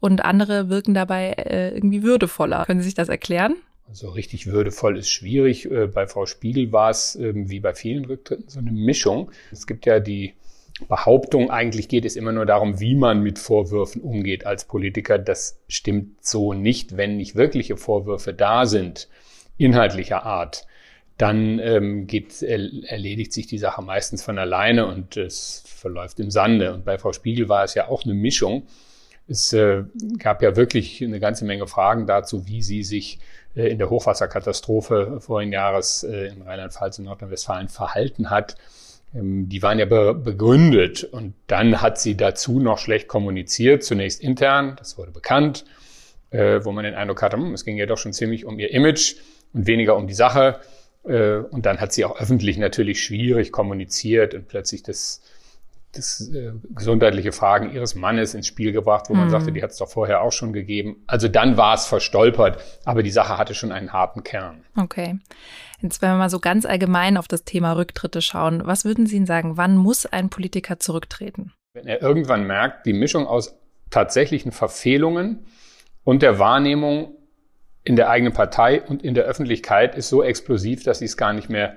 und 0.00 0.24
andere 0.24 0.68
wirken 0.68 0.94
dabei 0.94 1.32
äh, 1.32 1.70
irgendwie 1.74 2.02
würdevoller. 2.02 2.64
Können 2.66 2.80
Sie 2.80 2.86
sich 2.86 2.94
das 2.94 3.08
erklären? 3.08 3.56
Also 3.88 4.10
richtig 4.10 4.46
würdevoll 4.46 4.96
ist 4.98 5.10
schwierig. 5.10 5.70
Äh, 5.70 5.86
bei 5.86 6.06
Frau 6.06 6.26
Spiegel 6.26 6.72
war 6.72 6.90
es 6.90 7.14
ähm, 7.16 7.50
wie 7.50 7.60
bei 7.60 7.74
vielen 7.74 8.04
Rücktritten 8.04 8.48
so 8.48 8.58
eine 8.58 8.72
Mischung. 8.72 9.30
Es 9.50 9.66
gibt 9.66 9.86
ja 9.86 10.00
die 10.00 10.34
Behauptung, 10.88 11.50
eigentlich 11.50 11.88
geht 11.88 12.04
es 12.04 12.16
immer 12.16 12.32
nur 12.32 12.46
darum, 12.46 12.80
wie 12.80 12.94
man 12.94 13.22
mit 13.22 13.38
Vorwürfen 13.38 14.02
umgeht 14.02 14.46
als 14.46 14.64
Politiker. 14.64 15.18
Das 15.18 15.60
stimmt 15.68 16.24
so 16.24 16.52
nicht, 16.52 16.96
wenn 16.96 17.16
nicht 17.16 17.34
wirkliche 17.36 17.76
Vorwürfe 17.76 18.34
da 18.34 18.66
sind, 18.66 19.08
inhaltlicher 19.58 20.24
Art. 20.24 20.66
Dann 21.18 21.58
ähm, 21.58 22.06
geht, 22.06 22.42
erledigt 22.42 23.32
sich 23.32 23.46
die 23.46 23.58
Sache 23.58 23.82
meistens 23.82 24.22
von 24.22 24.38
alleine 24.38 24.86
und 24.86 25.16
es 25.16 25.62
verläuft 25.66 26.20
im 26.20 26.30
Sande. 26.30 26.74
Und 26.74 26.84
bei 26.84 26.98
Frau 26.98 27.12
Spiegel 27.12 27.48
war 27.48 27.64
es 27.64 27.74
ja 27.74 27.88
auch 27.88 28.04
eine 28.04 28.14
Mischung. 28.14 28.66
Es 29.28 29.52
äh, 29.52 29.84
gab 30.18 30.42
ja 30.42 30.56
wirklich 30.56 31.02
eine 31.02 31.20
ganze 31.20 31.44
Menge 31.44 31.66
Fragen 31.66 32.06
dazu, 32.06 32.46
wie 32.46 32.62
sie 32.62 32.82
sich 32.82 33.20
äh, 33.54 33.68
in 33.68 33.78
der 33.78 33.88
Hochwasserkatastrophe 33.88 35.20
vorigen 35.20 35.52
Jahres 35.52 36.02
äh, 36.02 36.28
in 36.28 36.42
Rheinland-Pfalz 36.42 36.98
und 36.98 37.04
Nordrhein-Westfalen 37.04 37.68
verhalten 37.68 38.30
hat 38.30 38.56
die 39.14 39.62
waren 39.62 39.78
ja 39.78 39.84
be 39.84 40.14
begründet 40.14 41.04
und 41.04 41.34
dann 41.46 41.82
hat 41.82 42.00
sie 42.00 42.16
dazu 42.16 42.60
noch 42.60 42.78
schlecht 42.78 43.08
kommuniziert, 43.08 43.84
zunächst 43.84 44.22
intern, 44.22 44.74
das 44.78 44.96
wurde 44.96 45.10
bekannt, 45.10 45.64
äh, 46.30 46.64
wo 46.64 46.72
man 46.72 46.84
den 46.84 46.94
Eindruck 46.94 47.20
hatte, 47.20 47.36
hm, 47.36 47.52
es 47.52 47.64
ging 47.64 47.76
ja 47.76 47.86
doch 47.86 47.98
schon 47.98 48.12
ziemlich 48.12 48.46
um 48.46 48.58
ihr 48.58 48.70
Image 48.70 49.16
und 49.52 49.66
weniger 49.66 49.96
um 49.96 50.06
die 50.06 50.14
Sache. 50.14 50.60
Äh, 51.04 51.38
und 51.38 51.66
dann 51.66 51.80
hat 51.80 51.92
sie 51.92 52.04
auch 52.04 52.18
öffentlich 52.18 52.56
natürlich 52.56 53.02
schwierig 53.02 53.52
kommuniziert 53.52 54.34
und 54.34 54.48
plötzlich 54.48 54.82
das, 54.82 55.20
das 55.92 56.30
äh, 56.34 56.52
gesundheitliche 56.70 57.32
Fragen 57.32 57.70
ihres 57.72 57.94
Mannes 57.94 58.34
ins 58.34 58.46
Spiel 58.46 58.72
gebracht, 58.72 59.06
wo 59.08 59.14
man 59.14 59.26
mhm. 59.26 59.30
sagte, 59.30 59.52
die 59.52 59.62
hat 59.62 59.70
es 59.70 59.76
doch 59.76 59.88
vorher 59.88 60.22
auch 60.22 60.32
schon 60.32 60.52
gegeben. 60.52 61.02
Also 61.06 61.28
dann 61.28 61.56
war 61.56 61.74
es 61.74 61.86
verstolpert, 61.86 62.62
aber 62.84 63.02
die 63.02 63.10
Sache 63.10 63.36
hatte 63.36 63.54
schon 63.54 63.72
einen 63.72 63.92
harten 63.92 64.24
Kern. 64.24 64.64
Okay. 64.76 65.18
Jetzt, 65.80 66.00
wenn 66.00 66.10
wir 66.10 66.16
mal 66.16 66.30
so 66.30 66.38
ganz 66.38 66.64
allgemein 66.64 67.16
auf 67.16 67.28
das 67.28 67.44
Thema 67.44 67.72
Rücktritte 67.72 68.22
schauen, 68.22 68.62
was 68.64 68.84
würden 68.84 69.06
Sie 69.06 69.16
Ihnen 69.16 69.26
sagen, 69.26 69.56
wann 69.56 69.76
muss 69.76 70.06
ein 70.06 70.30
Politiker 70.30 70.78
zurücktreten? 70.78 71.52
Wenn 71.74 71.86
er 71.86 72.00
irgendwann 72.00 72.46
merkt, 72.46 72.86
die 72.86 72.92
Mischung 72.92 73.26
aus 73.26 73.56
tatsächlichen 73.90 74.52
Verfehlungen 74.52 75.44
und 76.04 76.22
der 76.22 76.38
Wahrnehmung 76.38 77.16
in 77.84 77.96
der 77.96 78.08
eigenen 78.08 78.32
Partei 78.32 78.80
und 78.82 79.02
in 79.02 79.14
der 79.14 79.24
Öffentlichkeit 79.24 79.96
ist 79.96 80.08
so 80.08 80.22
explosiv, 80.22 80.84
dass 80.84 81.00
ich 81.00 81.10
es 81.10 81.16
gar 81.16 81.32
nicht 81.32 81.50
mehr 81.50 81.76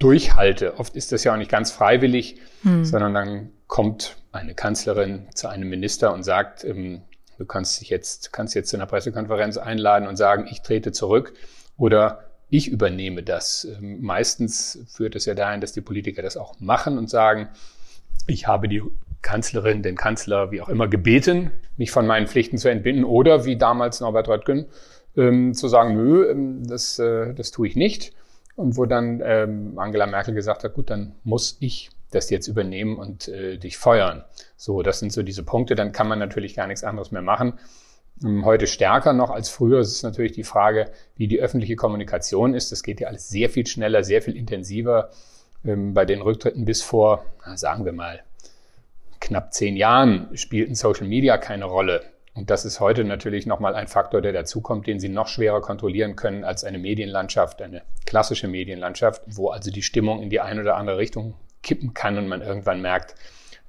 durchhalte. 0.00 0.78
Oft 0.78 0.96
ist 0.96 1.12
das 1.12 1.22
ja 1.22 1.32
auch 1.32 1.36
nicht 1.36 1.50
ganz 1.50 1.70
freiwillig, 1.70 2.40
hm. 2.62 2.84
sondern 2.84 3.14
dann 3.14 3.50
kommt 3.68 4.16
eine 4.32 4.54
Kanzlerin 4.54 5.28
zu 5.34 5.48
einem 5.48 5.68
Minister 5.68 6.12
und 6.12 6.24
sagt, 6.24 6.64
ähm, 6.64 7.02
du 7.38 7.44
kannst 7.44 7.80
dich 7.80 7.90
jetzt, 7.90 8.32
kannst 8.32 8.54
jetzt 8.54 8.70
zu 8.70 8.76
einer 8.76 8.86
Pressekonferenz 8.86 9.56
einladen 9.56 10.08
und 10.08 10.16
sagen, 10.16 10.48
ich 10.50 10.62
trete 10.62 10.90
zurück 10.90 11.34
oder 11.76 12.30
ich 12.48 12.68
übernehme 12.68 13.22
das. 13.22 13.64
Ähm, 13.64 14.00
meistens 14.00 14.84
führt 14.88 15.14
es 15.14 15.26
ja 15.26 15.34
dahin, 15.34 15.60
dass 15.60 15.72
die 15.72 15.80
Politiker 15.80 16.22
das 16.22 16.36
auch 16.36 16.58
machen 16.60 16.98
und 16.98 17.08
sagen, 17.08 17.48
ich 18.26 18.46
habe 18.46 18.68
die 18.68 18.82
Kanzlerin, 19.22 19.82
den 19.82 19.96
Kanzler, 19.96 20.50
wie 20.50 20.60
auch 20.60 20.68
immer, 20.68 20.88
gebeten, 20.88 21.50
mich 21.76 21.90
von 21.90 22.06
meinen 22.06 22.26
Pflichten 22.26 22.58
zu 22.58 22.68
entbinden 22.68 23.04
oder 23.04 23.44
wie 23.44 23.56
damals 23.56 24.00
Norbert 24.00 24.28
Röttgen, 24.28 24.66
ähm, 25.16 25.54
zu 25.54 25.68
sagen, 25.68 25.94
nö, 25.94 26.28
ähm, 26.30 26.66
das, 26.66 26.98
äh, 26.98 27.34
das 27.34 27.50
tue 27.50 27.68
ich 27.68 27.76
nicht. 27.76 28.12
Und 28.56 28.76
wo 28.76 28.84
dann 28.84 29.22
ähm, 29.24 29.78
Angela 29.78 30.06
Merkel 30.06 30.34
gesagt 30.34 30.64
hat, 30.64 30.74
gut, 30.74 30.90
dann 30.90 31.14
muss 31.24 31.56
ich 31.60 31.90
das 32.10 32.30
jetzt 32.30 32.48
übernehmen 32.48 32.96
und 32.96 33.28
äh, 33.28 33.56
dich 33.56 33.78
feuern. 33.78 34.24
So, 34.56 34.82
das 34.82 34.98
sind 34.98 35.12
so 35.12 35.22
diese 35.22 35.44
Punkte. 35.44 35.74
Dann 35.74 35.92
kann 35.92 36.08
man 36.08 36.18
natürlich 36.18 36.54
gar 36.54 36.66
nichts 36.66 36.84
anderes 36.84 37.12
mehr 37.12 37.22
machen. 37.22 37.58
Ähm, 38.22 38.44
heute 38.44 38.66
stärker 38.66 39.12
noch 39.12 39.30
als 39.30 39.48
früher. 39.48 39.78
Es 39.78 39.92
ist 39.92 40.02
natürlich 40.02 40.32
die 40.32 40.44
Frage, 40.44 40.90
wie 41.16 41.28
die 41.28 41.40
öffentliche 41.40 41.76
Kommunikation 41.76 42.54
ist. 42.54 42.72
Das 42.72 42.82
geht 42.82 43.00
ja 43.00 43.08
alles 43.08 43.28
sehr 43.28 43.48
viel 43.48 43.66
schneller, 43.66 44.04
sehr 44.04 44.22
viel 44.22 44.36
intensiver. 44.36 45.10
Ähm, 45.64 45.94
bei 45.94 46.04
den 46.04 46.20
Rücktritten 46.20 46.64
bis 46.64 46.82
vor, 46.82 47.24
sagen 47.54 47.84
wir 47.84 47.92
mal, 47.92 48.22
knapp 49.20 49.52
zehn 49.52 49.76
Jahren 49.76 50.36
spielten 50.36 50.74
Social 50.74 51.06
Media 51.06 51.38
keine 51.38 51.66
Rolle. 51.66 52.02
Und 52.34 52.50
das 52.50 52.64
ist 52.64 52.80
heute 52.80 53.04
natürlich 53.04 53.46
nochmal 53.46 53.74
ein 53.74 53.88
Faktor, 53.88 54.20
der 54.20 54.32
dazukommt, 54.32 54.86
den 54.86 55.00
Sie 55.00 55.08
noch 55.08 55.26
schwerer 55.26 55.60
kontrollieren 55.60 56.14
können 56.14 56.44
als 56.44 56.64
eine 56.64 56.78
Medienlandschaft, 56.78 57.60
eine 57.60 57.82
klassische 58.06 58.46
Medienlandschaft, 58.46 59.22
wo 59.26 59.50
also 59.50 59.70
die 59.70 59.82
Stimmung 59.82 60.22
in 60.22 60.30
die 60.30 60.40
eine 60.40 60.60
oder 60.60 60.76
andere 60.76 60.98
Richtung 60.98 61.34
kippen 61.62 61.92
kann 61.92 62.16
und 62.18 62.28
man 62.28 62.40
irgendwann 62.40 62.80
merkt, 62.80 63.14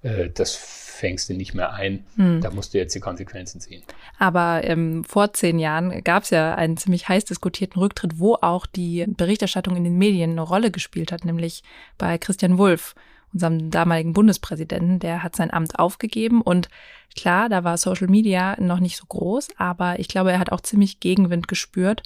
äh, 0.03 0.29
das 0.29 0.55
fängst 0.55 1.29
du 1.29 1.33
nicht 1.33 1.55
mehr 1.55 1.73
ein. 1.73 2.05
Hm. 2.15 2.41
Da 2.41 2.51
musst 2.51 2.73
du 2.73 2.77
jetzt 2.77 2.93
die 2.93 2.99
Konsequenzen 2.99 3.59
ziehen. 3.59 3.81
Aber 4.19 4.61
ähm, 4.63 5.03
vor 5.03 5.33
zehn 5.33 5.57
Jahren 5.57 6.03
gab 6.03 6.23
es 6.23 6.29
ja 6.29 6.53
einen 6.53 6.77
ziemlich 6.77 7.09
heiß 7.09 7.25
diskutierten 7.25 7.81
Rücktritt, 7.81 8.19
wo 8.19 8.35
auch 8.35 8.67
die 8.67 9.05
Berichterstattung 9.07 9.75
in 9.75 9.83
den 9.83 9.97
Medien 9.97 10.31
eine 10.31 10.41
Rolle 10.41 10.69
gespielt 10.69 11.11
hat, 11.11 11.25
nämlich 11.25 11.63
bei 11.97 12.19
Christian 12.19 12.59
Wulff, 12.59 12.93
unserem 13.33 13.71
damaligen 13.71 14.13
Bundespräsidenten. 14.13 14.99
Der 14.99 15.23
hat 15.23 15.35
sein 15.35 15.51
Amt 15.51 15.79
aufgegeben 15.79 16.41
und 16.41 16.69
klar, 17.15 17.49
da 17.49 17.63
war 17.63 17.77
Social 17.77 18.07
Media 18.07 18.55
noch 18.59 18.79
nicht 18.79 18.97
so 18.97 19.05
groß, 19.07 19.49
aber 19.57 19.99
ich 19.99 20.07
glaube, 20.07 20.31
er 20.31 20.39
hat 20.39 20.51
auch 20.51 20.61
ziemlich 20.61 20.99
Gegenwind 20.99 21.47
gespürt. 21.47 22.03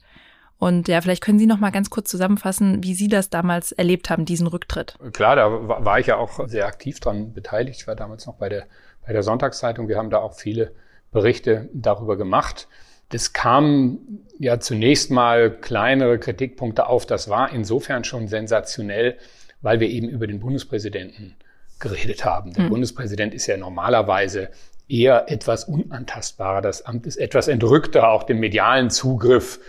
Und 0.58 0.88
ja, 0.88 1.01
vielleicht 1.01 1.22
können 1.22 1.38
Sie 1.38 1.48
noch 1.48 1.60
mal 1.60 1.72
ganz 1.72 1.89
kurz 1.89 2.10
zusammenfassen, 2.10 2.84
wie 2.84 2.94
Sie 2.94 3.10
das 3.10 3.29
damals 3.29 3.72
erlebt 3.74 4.10
haben, 4.10 4.25
diesen 4.25 4.48
Rücktritt. 4.48 4.98
Klar, 5.13 5.36
da 5.36 5.50
war 5.86 6.00
ich 6.00 6.08
ja 6.08 6.17
auch 6.17 6.48
sehr 6.48 6.65
aktiv 6.65 7.00
dran 7.00 7.34
beteiligt. 7.34 7.82
Ich 7.82 7.88
war 7.88 7.96
damals 7.96 8.25
noch 8.25 8.36
bei 8.36 8.48
der, 8.48 8.65
bei 9.05 9.12
der 9.12 9.22
Sonntagszeitung. 9.22 9.89
Wir 9.89 9.98
haben 9.98 10.10
da 10.10 10.20
auch 10.20 10.34
viele 10.34 10.72
Berichte 11.12 11.70
darüber 11.74 12.17
gemacht. 12.17 12.67
Es 13.12 13.34
kamen 13.34 14.25
ja 14.39 14.60
zunächst 14.60 15.12
mal 15.12 15.51
kleinere 15.51 16.20
Kritikpunkte 16.20 16.88
auf. 16.88 17.05
Das 17.05 17.29
war 17.29 17.51
insofern 17.51 18.03
schon 18.03 18.27
sensationell, 18.27 19.17
weil 19.66 19.80
wir 19.80 19.90
eben 19.90 20.08
über 20.08 20.28
den 20.28 20.40
Bundespräsidenten 20.40 21.36
geredet 21.80 22.24
haben. 22.24 22.54
Der 22.54 22.66
mhm. 22.66 22.70
Bundespräsident 22.70 23.34
ist 23.34 23.48
ja 23.48 23.58
normalerweise 23.58 24.50
eher 24.88 25.32
etwas 25.32 25.64
unantastbarer. 25.64 26.62
Das 26.62 26.84
Amt 26.86 27.08
ist 27.08 27.18
etwas 27.18 27.48
entrückter, 27.48 28.10
auch 28.10 28.24
dem 28.24 28.40
medialen 28.40 28.92
Zugriff 28.92 29.60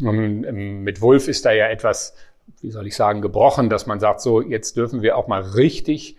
ähm, 0.00 0.82
mit 0.82 1.00
Wolf 1.00 1.28
ist 1.28 1.44
da 1.44 1.52
ja 1.52 1.68
etwas, 1.68 2.16
wie 2.62 2.72
soll 2.72 2.88
ich 2.88 2.96
sagen, 2.96 3.22
gebrochen, 3.22 3.70
dass 3.70 3.86
man 3.86 4.00
sagt, 4.00 4.22
so, 4.22 4.42
jetzt 4.42 4.76
dürfen 4.76 5.02
wir 5.02 5.16
auch 5.16 5.28
mal 5.28 5.42
richtig 5.42 6.16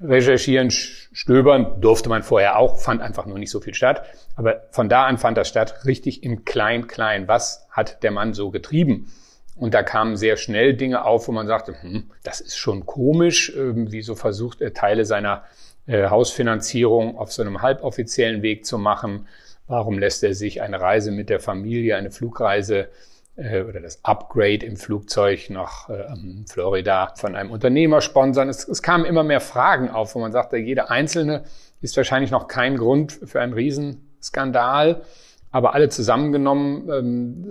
recherchieren, 0.00 0.70
stöbern, 0.70 1.80
durfte 1.80 2.08
man 2.08 2.22
vorher 2.22 2.56
auch, 2.56 2.78
fand 2.78 3.02
einfach 3.02 3.26
nur 3.26 3.40
nicht 3.40 3.50
so 3.50 3.60
viel 3.60 3.74
statt. 3.74 4.04
Aber 4.36 4.62
von 4.70 4.88
da 4.88 5.06
an 5.06 5.18
fand 5.18 5.36
das 5.36 5.48
statt, 5.48 5.86
richtig 5.86 6.22
im 6.22 6.44
Klein-Klein. 6.44 7.26
Was 7.26 7.66
hat 7.68 8.04
der 8.04 8.12
Mann 8.12 8.32
so 8.32 8.52
getrieben? 8.52 9.10
Und 9.56 9.74
da 9.74 9.82
kamen 9.82 10.16
sehr 10.16 10.36
schnell 10.36 10.74
Dinge 10.74 11.04
auf, 11.04 11.28
wo 11.28 11.32
man 11.32 11.46
sagte, 11.46 11.74
hm, 11.80 12.10
das 12.22 12.40
ist 12.40 12.56
schon 12.56 12.84
komisch, 12.84 13.52
wie 13.56 14.02
so 14.02 14.14
versucht 14.14 14.60
er 14.60 14.74
Teile 14.74 15.04
seiner 15.04 15.44
äh, 15.86 16.08
Hausfinanzierung 16.08 17.16
auf 17.16 17.32
so 17.32 17.42
einem 17.42 17.62
halboffiziellen 17.62 18.42
Weg 18.42 18.66
zu 18.66 18.78
machen. 18.78 19.26
Warum 19.66 19.98
lässt 19.98 20.22
er 20.22 20.34
sich 20.34 20.62
eine 20.62 20.80
Reise 20.80 21.10
mit 21.10 21.30
der 21.30 21.40
Familie, 21.40 21.96
eine 21.96 22.10
Flugreise 22.10 22.88
äh, 23.36 23.62
oder 23.62 23.80
das 23.80 24.04
Upgrade 24.04 24.64
im 24.64 24.76
Flugzeug 24.76 25.50
nach 25.50 25.88
äh, 25.88 26.04
Florida 26.48 27.12
von 27.16 27.36
einem 27.36 27.50
Unternehmer 27.50 28.00
sponsern. 28.00 28.48
Es, 28.48 28.66
es 28.66 28.82
kamen 28.82 29.04
immer 29.04 29.22
mehr 29.22 29.40
Fragen 29.40 29.90
auf, 29.90 30.14
wo 30.14 30.20
man 30.20 30.32
sagte, 30.32 30.56
jeder 30.56 30.90
einzelne 30.90 31.44
ist 31.80 31.96
wahrscheinlich 31.96 32.30
noch 32.30 32.48
kein 32.48 32.76
Grund 32.76 33.12
für 33.12 33.40
einen 33.40 33.52
Riesenskandal, 33.52 35.02
aber 35.50 35.74
alle 35.74 35.88
zusammengenommen 35.88 36.88
ähm, 36.90 37.48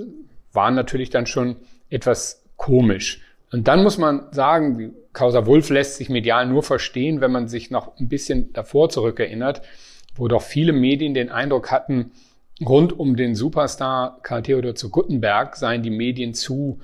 waren 0.51 0.75
natürlich 0.75 1.09
dann 1.09 1.25
schon 1.25 1.57
etwas 1.89 2.43
komisch. 2.57 3.21
Und 3.51 3.67
dann 3.67 3.83
muss 3.83 3.97
man 3.97 4.27
sagen, 4.31 4.77
die 4.77 4.91
Causa 5.13 5.45
Wolf 5.45 5.69
lässt 5.69 5.95
sich 5.95 6.09
medial 6.09 6.45
nur 6.45 6.63
verstehen, 6.63 7.21
wenn 7.21 7.31
man 7.31 7.47
sich 7.47 7.71
noch 7.71 7.97
ein 7.97 8.09
bisschen 8.09 8.51
davor 8.53 8.89
zurückerinnert, 8.89 9.61
wo 10.15 10.27
doch 10.27 10.41
viele 10.41 10.73
Medien 10.73 11.13
den 11.13 11.29
Eindruck 11.29 11.71
hatten, 11.71 12.11
rund 12.65 12.97
um 12.97 13.15
den 13.15 13.35
Superstar 13.35 14.19
Karl 14.23 14.43
Theodor 14.43 14.75
zu 14.75 14.89
Guttenberg 14.89 15.55
seien 15.55 15.83
die 15.83 15.89
Medien 15.89 16.33
zu, 16.33 16.79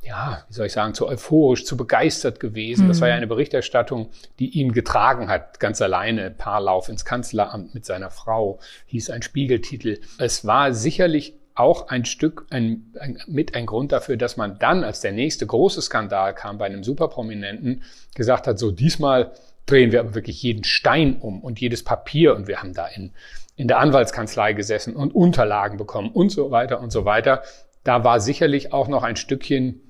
ja, 0.00 0.44
wie 0.48 0.54
soll 0.54 0.66
ich 0.66 0.72
sagen, 0.72 0.94
zu 0.94 1.06
euphorisch, 1.08 1.64
zu 1.64 1.76
begeistert 1.76 2.40
gewesen. 2.40 2.84
Mhm. 2.84 2.88
Das 2.88 3.00
war 3.00 3.08
ja 3.08 3.14
mhm. 3.14 3.18
eine 3.18 3.26
Berichterstattung, 3.28 4.10
die 4.38 4.50
ihn 4.50 4.72
getragen 4.72 5.28
hat, 5.28 5.60
ganz 5.60 5.80
alleine. 5.80 6.30
Paarlauf 6.30 6.88
ins 6.88 7.04
Kanzleramt 7.04 7.74
mit 7.74 7.84
seiner 7.84 8.10
Frau, 8.10 8.58
hieß 8.86 9.10
ein 9.10 9.22
Spiegeltitel. 9.22 10.00
Es 10.18 10.44
war 10.44 10.72
sicherlich 10.72 11.34
auch 11.54 11.88
ein 11.88 12.04
Stück 12.04 12.46
ein, 12.50 12.92
ein, 12.98 13.18
mit 13.26 13.54
ein 13.54 13.66
Grund 13.66 13.92
dafür, 13.92 14.16
dass 14.16 14.36
man 14.36 14.58
dann, 14.58 14.84
als 14.84 15.00
der 15.00 15.12
nächste 15.12 15.46
große 15.46 15.82
Skandal 15.82 16.34
kam 16.34 16.58
bei 16.58 16.66
einem 16.66 16.84
Superprominenten, 16.84 17.82
gesagt 18.14 18.46
hat, 18.46 18.58
so 18.58 18.70
diesmal 18.70 19.32
drehen 19.66 19.92
wir 19.92 20.00
aber 20.00 20.14
wirklich 20.14 20.42
jeden 20.42 20.64
Stein 20.64 21.16
um 21.20 21.40
und 21.40 21.60
jedes 21.60 21.84
Papier 21.84 22.34
und 22.34 22.48
wir 22.48 22.58
haben 22.58 22.74
da 22.74 22.86
in, 22.86 23.12
in 23.56 23.68
der 23.68 23.78
Anwaltskanzlei 23.78 24.54
gesessen 24.54 24.96
und 24.96 25.14
Unterlagen 25.14 25.78
bekommen 25.78 26.10
und 26.10 26.30
so 26.30 26.50
weiter 26.50 26.80
und 26.80 26.90
so 26.90 27.04
weiter. 27.04 27.42
Da 27.84 28.04
war 28.04 28.20
sicherlich 28.20 28.72
auch 28.72 28.88
noch 28.88 29.02
ein 29.02 29.16
Stückchen 29.16 29.80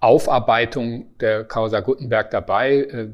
Aufarbeitung 0.00 1.16
der 1.18 1.44
Causa 1.44 1.80
Gutenberg 1.80 2.30
dabei. 2.30 2.76
Äh, 2.76 3.08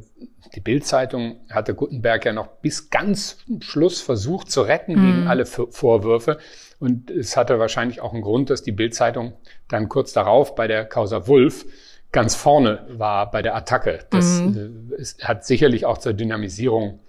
die 0.54 0.60
Bildzeitung 0.60 1.40
hatte 1.50 1.74
Gutenberg 1.74 2.26
ja 2.26 2.32
noch 2.32 2.48
bis 2.60 2.90
ganz 2.90 3.38
Schluss 3.60 4.00
versucht 4.00 4.50
zu 4.50 4.62
retten 4.62 4.92
mhm. 4.92 5.06
gegen 5.06 5.26
alle 5.26 5.46
Vorwürfe. 5.46 6.38
Und 6.84 7.10
es 7.10 7.34
hatte 7.34 7.58
wahrscheinlich 7.58 8.02
auch 8.02 8.12
einen 8.12 8.20
Grund, 8.20 8.50
dass 8.50 8.62
die 8.62 8.70
Bildzeitung 8.70 9.32
dann 9.68 9.88
kurz 9.88 10.12
darauf 10.12 10.54
bei 10.54 10.68
der 10.68 10.84
Causa 10.84 11.26
Wulff 11.26 11.64
ganz 12.12 12.34
vorne 12.34 12.84
war 12.90 13.30
bei 13.30 13.40
der 13.40 13.56
Attacke. 13.56 14.00
Das 14.10 14.42
mhm. 14.42 14.92
äh, 14.94 15.02
hat 15.24 15.46
sicherlich 15.46 15.86
auch 15.86 15.96
zur 15.96 16.12
Dynamisierung 16.12 17.00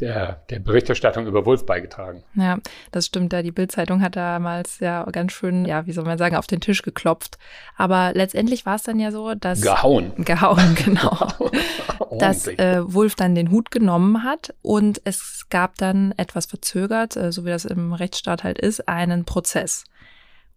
der, 0.00 0.42
der 0.50 0.58
Berichterstattung 0.58 1.26
über 1.26 1.46
Wolf 1.46 1.66
beigetragen. 1.66 2.24
Ja, 2.34 2.58
das 2.90 3.06
stimmt. 3.06 3.32
Ja, 3.32 3.42
die 3.42 3.52
Bildzeitung 3.52 4.02
hat 4.02 4.16
damals 4.16 4.80
ja 4.80 5.04
ganz 5.04 5.32
schön, 5.32 5.64
ja, 5.64 5.86
wie 5.86 5.92
soll 5.92 6.04
man 6.04 6.18
sagen, 6.18 6.36
auf 6.36 6.46
den 6.46 6.60
Tisch 6.60 6.82
geklopft. 6.82 7.38
Aber 7.76 8.12
letztendlich 8.14 8.66
war 8.66 8.76
es 8.76 8.82
dann 8.82 8.98
ja 8.98 9.12
so, 9.12 9.34
dass 9.34 9.60
gehauen, 9.60 10.12
gehauen, 10.24 10.74
genau, 10.84 11.28
dass 12.18 12.48
äh, 12.48 12.80
Wolf 12.84 13.14
dann 13.14 13.34
den 13.34 13.50
Hut 13.50 13.70
genommen 13.70 14.24
hat 14.24 14.52
und 14.62 15.00
es 15.04 15.46
gab 15.48 15.76
dann 15.76 16.12
etwas 16.16 16.46
verzögert, 16.46 17.16
äh, 17.16 17.30
so 17.30 17.44
wie 17.44 17.50
das 17.50 17.64
im 17.64 17.92
Rechtsstaat 17.92 18.42
halt 18.42 18.58
ist, 18.58 18.88
einen 18.88 19.24
Prozess. 19.24 19.84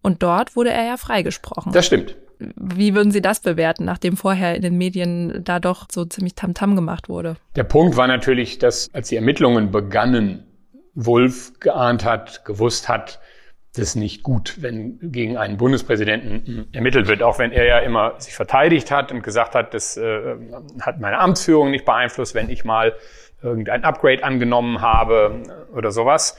Und 0.02 0.22
dort 0.22 0.56
wurde 0.56 0.70
er 0.70 0.84
ja 0.84 0.96
freigesprochen. 0.96 1.72
Das 1.72 1.86
stimmt. 1.86 2.16
Wie 2.38 2.94
würden 2.94 3.10
Sie 3.10 3.22
das 3.22 3.40
bewerten, 3.40 3.84
nachdem 3.84 4.16
vorher 4.16 4.54
in 4.54 4.62
den 4.62 4.78
Medien 4.78 5.42
da 5.44 5.58
doch 5.58 5.86
so 5.90 6.04
ziemlich 6.04 6.34
Tamtam 6.34 6.72
-Tam 6.72 6.74
gemacht 6.76 7.08
wurde? 7.08 7.36
Der 7.56 7.64
Punkt 7.64 7.96
war 7.96 8.06
natürlich, 8.06 8.58
dass 8.58 8.88
als 8.94 9.08
die 9.08 9.16
Ermittlungen 9.16 9.70
begannen, 9.70 10.44
Wolf 10.94 11.52
geahnt 11.60 12.04
hat, 12.04 12.44
gewusst 12.44 12.88
hat, 12.88 13.20
das 13.74 13.90
ist 13.90 13.96
nicht 13.96 14.22
gut, 14.22 14.56
wenn 14.60 14.98
gegen 15.00 15.36
einen 15.36 15.56
Bundespräsidenten 15.56 16.66
ermittelt 16.72 17.06
wird, 17.06 17.22
auch 17.22 17.38
wenn 17.38 17.52
er 17.52 17.64
ja 17.66 17.78
immer 17.78 18.14
sich 18.18 18.34
verteidigt 18.34 18.90
hat 18.90 19.12
und 19.12 19.22
gesagt 19.22 19.54
hat, 19.54 19.74
das 19.74 19.96
äh, 19.96 20.36
hat 20.80 21.00
meine 21.00 21.18
Amtsführung 21.18 21.70
nicht 21.70 21.84
beeinflusst, 21.84 22.34
wenn 22.34 22.50
ich 22.50 22.64
mal 22.64 22.94
irgendein 23.42 23.84
Upgrade 23.84 24.24
angenommen 24.24 24.80
habe 24.80 25.42
oder 25.72 25.92
sowas. 25.92 26.36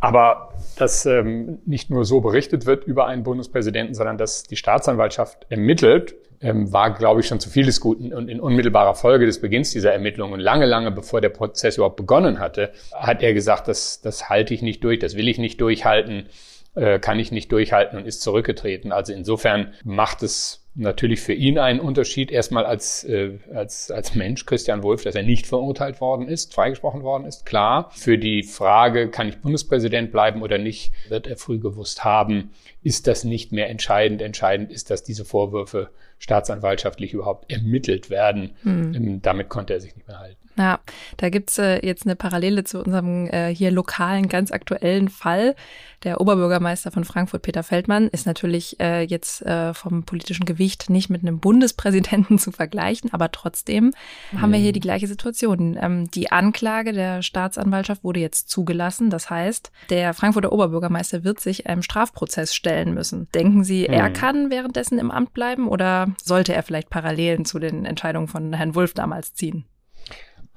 Aber 0.00 0.54
dass 0.76 1.04
ähm, 1.04 1.58
nicht 1.66 1.90
nur 1.90 2.04
so 2.04 2.20
berichtet 2.20 2.66
wird 2.66 2.84
über 2.84 3.06
einen 3.06 3.22
Bundespräsidenten, 3.22 3.94
sondern 3.94 4.16
dass 4.16 4.44
die 4.44 4.56
Staatsanwaltschaft 4.56 5.46
ermittelt, 5.50 6.14
ähm, 6.40 6.72
war, 6.72 6.94
glaube 6.94 7.20
ich, 7.20 7.26
schon 7.26 7.38
zu 7.38 7.50
vieles 7.50 7.80
Guten. 7.80 8.14
Und 8.14 8.28
in 8.28 8.40
unmittelbarer 8.40 8.94
Folge 8.94 9.26
des 9.26 9.40
Beginns 9.40 9.72
dieser 9.72 9.92
Ermittlungen, 9.92 10.40
lange, 10.40 10.64
lange 10.64 10.90
bevor 10.90 11.20
der 11.20 11.28
Prozess 11.28 11.76
überhaupt 11.76 11.96
begonnen 11.96 12.38
hatte, 12.38 12.72
hat 12.94 13.22
er 13.22 13.34
gesagt, 13.34 13.68
das, 13.68 14.00
das 14.00 14.30
halte 14.30 14.54
ich 14.54 14.62
nicht 14.62 14.82
durch, 14.82 14.98
das 14.98 15.16
will 15.16 15.28
ich 15.28 15.38
nicht 15.38 15.60
durchhalten, 15.60 16.26
äh, 16.74 16.98
kann 16.98 17.18
ich 17.18 17.30
nicht 17.30 17.52
durchhalten 17.52 17.98
und 17.98 18.06
ist 18.06 18.22
zurückgetreten. 18.22 18.92
Also 18.92 19.12
insofern 19.12 19.74
macht 19.84 20.22
es 20.22 20.66
natürlich 20.74 21.20
für 21.20 21.32
ihn 21.32 21.58
einen 21.58 21.80
Unterschied, 21.80 22.30
erstmal 22.30 22.64
als, 22.64 23.04
äh, 23.04 23.38
als, 23.52 23.90
als 23.90 24.14
Mensch, 24.14 24.46
Christian 24.46 24.82
Wolf, 24.82 25.02
dass 25.02 25.14
er 25.14 25.22
nicht 25.22 25.46
verurteilt 25.46 26.00
worden 26.00 26.28
ist, 26.28 26.54
freigesprochen 26.54 27.02
worden 27.02 27.24
ist, 27.24 27.44
klar. 27.44 27.90
Für 27.92 28.18
die 28.18 28.42
Frage, 28.42 29.10
kann 29.10 29.28
ich 29.28 29.40
Bundespräsident 29.40 30.12
bleiben 30.12 30.42
oder 30.42 30.58
nicht, 30.58 30.92
wird 31.08 31.26
er 31.26 31.36
früh 31.36 31.58
gewusst 31.58 32.04
haben, 32.04 32.50
ist 32.82 33.06
das 33.06 33.24
nicht 33.24 33.52
mehr 33.52 33.68
entscheidend. 33.68 34.22
Entscheidend 34.22 34.70
ist, 34.70 34.90
dass 34.90 35.02
diese 35.02 35.24
Vorwürfe 35.24 35.90
staatsanwaltschaftlich 36.18 37.14
überhaupt 37.14 37.50
ermittelt 37.50 38.10
werden. 38.10 38.52
Mhm. 38.62 39.22
Damit 39.22 39.48
konnte 39.48 39.74
er 39.74 39.80
sich 39.80 39.96
nicht 39.96 40.06
mehr 40.06 40.18
halten. 40.18 40.40
Ja, 40.58 40.80
da 41.16 41.30
gibt's 41.30 41.58
äh, 41.58 41.84
jetzt 41.86 42.04
eine 42.04 42.16
Parallele 42.16 42.64
zu 42.64 42.82
unserem 42.82 43.26
äh, 43.28 43.54
hier 43.54 43.70
lokalen, 43.70 44.28
ganz 44.28 44.50
aktuellen 44.50 45.08
Fall. 45.08 45.54
Der 46.02 46.20
Oberbürgermeister 46.20 46.90
von 46.90 47.04
Frankfurt, 47.04 47.42
Peter 47.42 47.62
Feldmann, 47.62 48.08
ist 48.08 48.26
natürlich 48.26 48.78
äh, 48.80 49.02
jetzt 49.02 49.40
äh, 49.42 49.72
vom 49.72 50.04
politischen 50.04 50.44
Gewicht 50.60 50.90
nicht 50.90 51.08
mit 51.08 51.22
einem 51.22 51.40
Bundespräsidenten 51.40 52.38
zu 52.38 52.52
vergleichen, 52.52 53.10
aber 53.14 53.32
trotzdem 53.32 53.92
mhm. 54.30 54.42
haben 54.42 54.52
wir 54.52 54.58
hier 54.58 54.72
die 54.72 54.80
gleiche 54.80 55.06
Situation. 55.06 55.78
Ähm, 55.80 56.10
die 56.10 56.30
Anklage 56.30 56.92
der 56.92 57.22
Staatsanwaltschaft 57.22 58.04
wurde 58.04 58.20
jetzt 58.20 58.50
zugelassen. 58.50 59.08
Das 59.08 59.30
heißt, 59.30 59.72
der 59.88 60.12
Frankfurter 60.12 60.52
Oberbürgermeister 60.52 61.24
wird 61.24 61.40
sich 61.40 61.66
einem 61.66 61.82
Strafprozess 61.82 62.54
stellen 62.54 62.92
müssen. 62.92 63.28
Denken 63.34 63.64
Sie, 63.64 63.88
mhm. 63.88 63.94
er 63.94 64.10
kann 64.10 64.50
währenddessen 64.50 64.98
im 64.98 65.10
Amt 65.10 65.32
bleiben 65.32 65.66
oder 65.66 66.08
sollte 66.22 66.52
er 66.52 66.62
vielleicht 66.62 66.90
Parallelen 66.90 67.46
zu 67.46 67.58
den 67.58 67.86
Entscheidungen 67.86 68.28
von 68.28 68.52
Herrn 68.52 68.74
Wulff 68.74 68.92
damals 68.92 69.32
ziehen? 69.32 69.64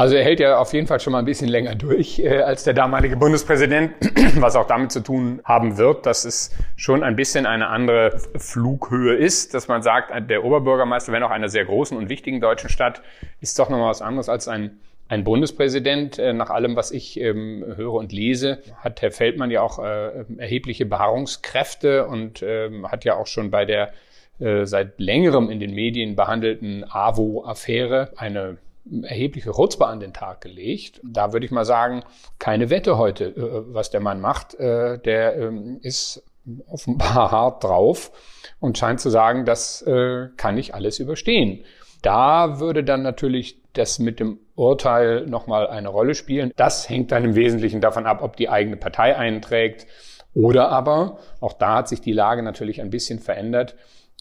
Also 0.03 0.17
er 0.17 0.25
hält 0.25 0.41
ja 0.41 0.57
auf 0.57 0.73
jeden 0.73 0.85
Fall 0.85 0.99
schon 0.99 1.13
mal 1.13 1.19
ein 1.19 1.25
bisschen 1.25 1.47
länger 1.47 1.75
durch 1.75 2.19
äh, 2.19 2.39
als 2.39 2.65
der 2.65 2.73
damalige 2.73 3.15
Bundespräsident, 3.15 3.93
was 4.35 4.57
auch 4.57 4.67
damit 4.67 4.91
zu 4.91 4.99
tun 4.99 5.39
haben 5.45 5.77
wird, 5.77 6.05
dass 6.05 6.25
es 6.25 6.53
schon 6.75 7.03
ein 7.03 7.15
bisschen 7.15 7.45
eine 7.45 7.67
andere 7.67 8.19
Flughöhe 8.35 9.15
ist, 9.15 9.53
dass 9.53 9.69
man 9.69 9.81
sagt, 9.81 10.11
der 10.29 10.43
Oberbürgermeister, 10.43 11.13
wenn 11.13 11.23
auch 11.23 11.31
einer 11.31 11.47
sehr 11.47 11.63
großen 11.63 11.95
und 11.97 12.09
wichtigen 12.09 12.41
deutschen 12.41 12.69
Stadt, 12.69 13.01
ist 13.39 13.57
doch 13.59 13.69
nochmal 13.69 13.91
was 13.91 14.01
anderes 14.01 14.27
als 14.27 14.49
ein 14.49 14.81
ein 15.07 15.23
Bundespräsident, 15.23 16.19
äh, 16.19 16.33
nach 16.33 16.49
allem, 16.49 16.75
was 16.75 16.91
ich 16.91 17.17
ähm, 17.21 17.63
höre 17.77 17.93
und 17.93 18.11
lese, 18.11 18.61
hat 18.75 19.01
Herr 19.01 19.11
Feldmann 19.11 19.51
ja 19.51 19.61
auch 19.61 19.79
äh, 19.79 20.25
erhebliche 20.37 20.85
Beharrungskräfte 20.85 22.07
und 22.07 22.43
ähm, 22.45 22.91
hat 22.91 23.05
ja 23.05 23.15
auch 23.15 23.27
schon 23.27 23.51
bei 23.51 23.63
der 23.63 23.93
äh, 24.39 24.65
seit 24.65 24.99
längerem 24.99 25.49
in 25.49 25.61
den 25.61 25.73
Medien 25.73 26.17
behandelten 26.17 26.83
AWO-Affäre 26.89 28.11
eine 28.17 28.57
erhebliche 29.03 29.51
Rutzpe 29.51 29.87
an 29.87 29.99
den 29.99 30.13
Tag 30.13 30.41
gelegt. 30.41 31.01
Da 31.03 31.33
würde 31.33 31.45
ich 31.45 31.51
mal 31.51 31.65
sagen, 31.65 32.03
keine 32.39 32.69
Wette 32.69 32.97
heute, 32.97 33.25
äh, 33.25 33.73
was 33.73 33.89
der 33.89 34.01
Mann 34.01 34.21
macht. 34.21 34.55
Äh, 34.55 34.99
der 34.99 35.35
ähm, 35.37 35.79
ist 35.81 36.23
offenbar 36.67 37.31
hart 37.31 37.63
drauf 37.63 38.11
und 38.59 38.77
scheint 38.77 38.99
zu 38.99 39.09
sagen, 39.09 39.45
das 39.45 39.81
äh, 39.83 40.27
kann 40.37 40.57
ich 40.57 40.73
alles 40.73 40.99
überstehen. 40.99 41.63
Da 42.01 42.59
würde 42.59 42.83
dann 42.83 43.01
natürlich 43.01 43.61
das 43.71 43.97
mit 43.97 44.19
dem 44.19 44.39
Urteil 44.55 45.25
nochmal 45.25 45.67
eine 45.67 45.87
Rolle 45.87 46.15
spielen. 46.15 46.51
Das 46.57 46.89
hängt 46.89 47.11
dann 47.11 47.23
im 47.23 47.35
Wesentlichen 47.35 47.81
davon 47.81 48.05
ab, 48.05 48.21
ob 48.21 48.35
die 48.35 48.49
eigene 48.49 48.75
Partei 48.75 49.15
einträgt 49.15 49.87
oder 50.33 50.69
aber, 50.69 51.19
auch 51.39 51.53
da 51.53 51.75
hat 51.77 51.87
sich 51.87 52.01
die 52.01 52.11
Lage 52.11 52.43
natürlich 52.43 52.81
ein 52.81 52.89
bisschen 52.89 53.19
verändert, 53.19 53.75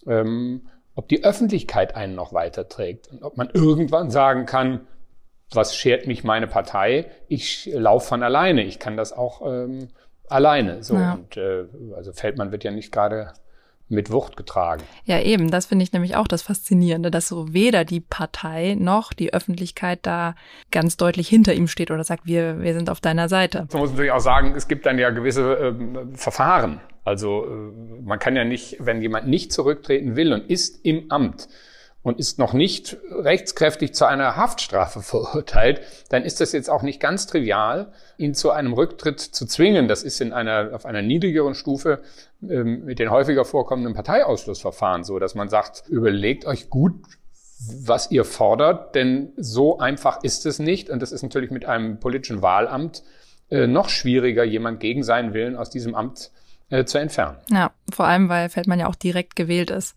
ähm, 0.07 0.69
ob 0.95 1.09
die 1.09 1.25
Öffentlichkeit 1.25 1.97
einen 1.97 2.15
noch 2.15 2.33
weiterträgt 2.33 3.09
und 3.09 3.23
ob 3.23 3.37
man 3.37 3.51
irgendwann 3.53 4.11
sagen 4.11 4.47
kann, 4.47 4.87
was 5.51 5.77
schert 5.77 6.07
mich 6.07 6.25
meine 6.25 6.47
Partei? 6.47 7.11
Ich 7.29 7.71
laufe 7.73 8.09
von 8.09 8.23
alleine. 8.23 8.63
Ich 8.63 8.79
kann 8.79 8.97
das 8.97 9.13
auch 9.13 9.43
ähm, 9.47 9.89
alleine. 10.29 10.83
So 10.83 10.95
ja. 10.95 11.15
und 11.15 11.37
äh, 11.37 11.65
also 11.95 12.13
Feldmann 12.13 12.53
wird 12.53 12.65
ja 12.65 12.71
nicht 12.71 12.93
gerade 12.93 13.33
mit 13.89 14.11
Wucht 14.11 14.37
getragen. 14.37 14.83
Ja, 15.05 15.21
eben, 15.21 15.51
das 15.51 15.67
finde 15.67 15.83
ich 15.83 15.93
nämlich 15.93 16.17
auch 16.17 16.27
das 16.27 16.43
Faszinierende, 16.43 17.11
dass 17.11 17.29
so 17.29 17.53
weder 17.53 17.85
die 17.85 18.01
Partei 18.01 18.77
noch 18.79 19.13
die 19.13 19.35
Öffentlichkeit 19.35 20.01
da 20.03 20.35
ganz 20.71 20.97
deutlich 20.97 21.29
hinter 21.29 21.55
ihm 21.55 21.69
steht 21.69 21.91
oder 21.91 22.05
sagt, 22.05 22.27
wir, 22.27 22.61
wir 22.61 22.75
sind 22.75 22.89
auf 22.91 23.01
deiner 23.01 23.29
Seite. 23.29 23.67
Man 23.73 23.81
muss 23.81 23.91
natürlich 23.91 24.13
auch 24.13 24.21
sagen, 24.21 24.55
es 24.57 24.69
gibt 24.69 24.87
dann 24.87 24.99
ja 24.99 25.11
gewisse 25.11 25.55
ähm, 25.55 26.15
Verfahren. 26.15 26.81
Also 27.05 27.45
äh, 27.45 28.03
man 28.03 28.19
kann 28.19 28.37
ja 28.37 28.45
nicht, 28.45 28.77
wenn 28.81 29.03
jemand 29.03 29.29
nicht 29.29 29.53
zurücktreten 29.53 30.17
will 30.17 30.33
und 30.33 30.49
ist 30.49 30.85
im 30.85 31.11
Amt 31.11 31.49
und 32.03 32.19
ist 32.19 32.39
noch 32.39 32.53
nicht 32.53 32.97
rechtskräftig 33.11 33.95
zu 33.95 34.07
einer 34.07 34.37
Haftstrafe 34.37 35.03
verurteilt, 35.03 35.81
dann 36.09 36.25
ist 36.25 36.41
das 36.41 36.53
jetzt 36.53 36.69
auch 36.69 36.83
nicht 36.83 37.01
ganz 37.01 37.27
trivial, 37.27 37.93
ihn 38.17 38.35
zu 38.35 38.51
einem 38.51 38.73
Rücktritt 38.73 39.21
zu 39.21 39.47
zwingen. 39.47 39.89
Das 39.89 40.03
ist 40.03 40.21
in 40.21 40.33
einer, 40.33 40.71
auf 40.75 40.85
einer 40.85 41.03
niedrigeren 41.03 41.55
Stufe 41.55 42.03
ähm, 42.43 42.85
mit 42.85 42.99
den 42.99 43.11
häufiger 43.11 43.45
vorkommenden 43.45 43.95
Parteiausschlussverfahren 43.95 45.05
so, 45.05 45.19
dass 45.19 45.35
man 45.35 45.49
sagt, 45.49 45.85
überlegt 45.89 46.45
euch 46.45 46.71
gut, 46.71 46.95
was 47.85 48.11
ihr 48.11 48.25
fordert, 48.25 48.97
denn 48.97 49.33
so 49.37 49.79
einfach 49.79 50.25
ist 50.25 50.47
es 50.47 50.59
nicht. 50.59 50.91
Und 50.91 51.01
das 51.01 51.13
ist 51.13 51.23
natürlich 51.23 51.53
mit 51.53 51.65
einem 51.65 52.01
politischen 52.01 52.43
Wahlamt 52.43 53.05
äh, 53.51 53.69
noch 53.69 53.89
schwieriger, 53.89 54.43
jemand 54.43 54.81
gegen 54.81 55.05
seinen 55.05 55.35
Willen 55.35 55.55
aus 55.55 55.71
diesem 55.71 55.95
Amt 55.95 56.33
äh, 56.73 56.87
zu 56.87 56.99
entfernen. 56.99 57.37
Ja, 57.51 57.71
vor 57.93 58.07
allem, 58.07 58.31
weil 58.31 58.49
Feldmann 58.49 58.81
ja 58.81 58.87
auch 58.87 58.95
direkt 58.95 59.37
gewählt 59.37 59.71
ist. 59.71 59.95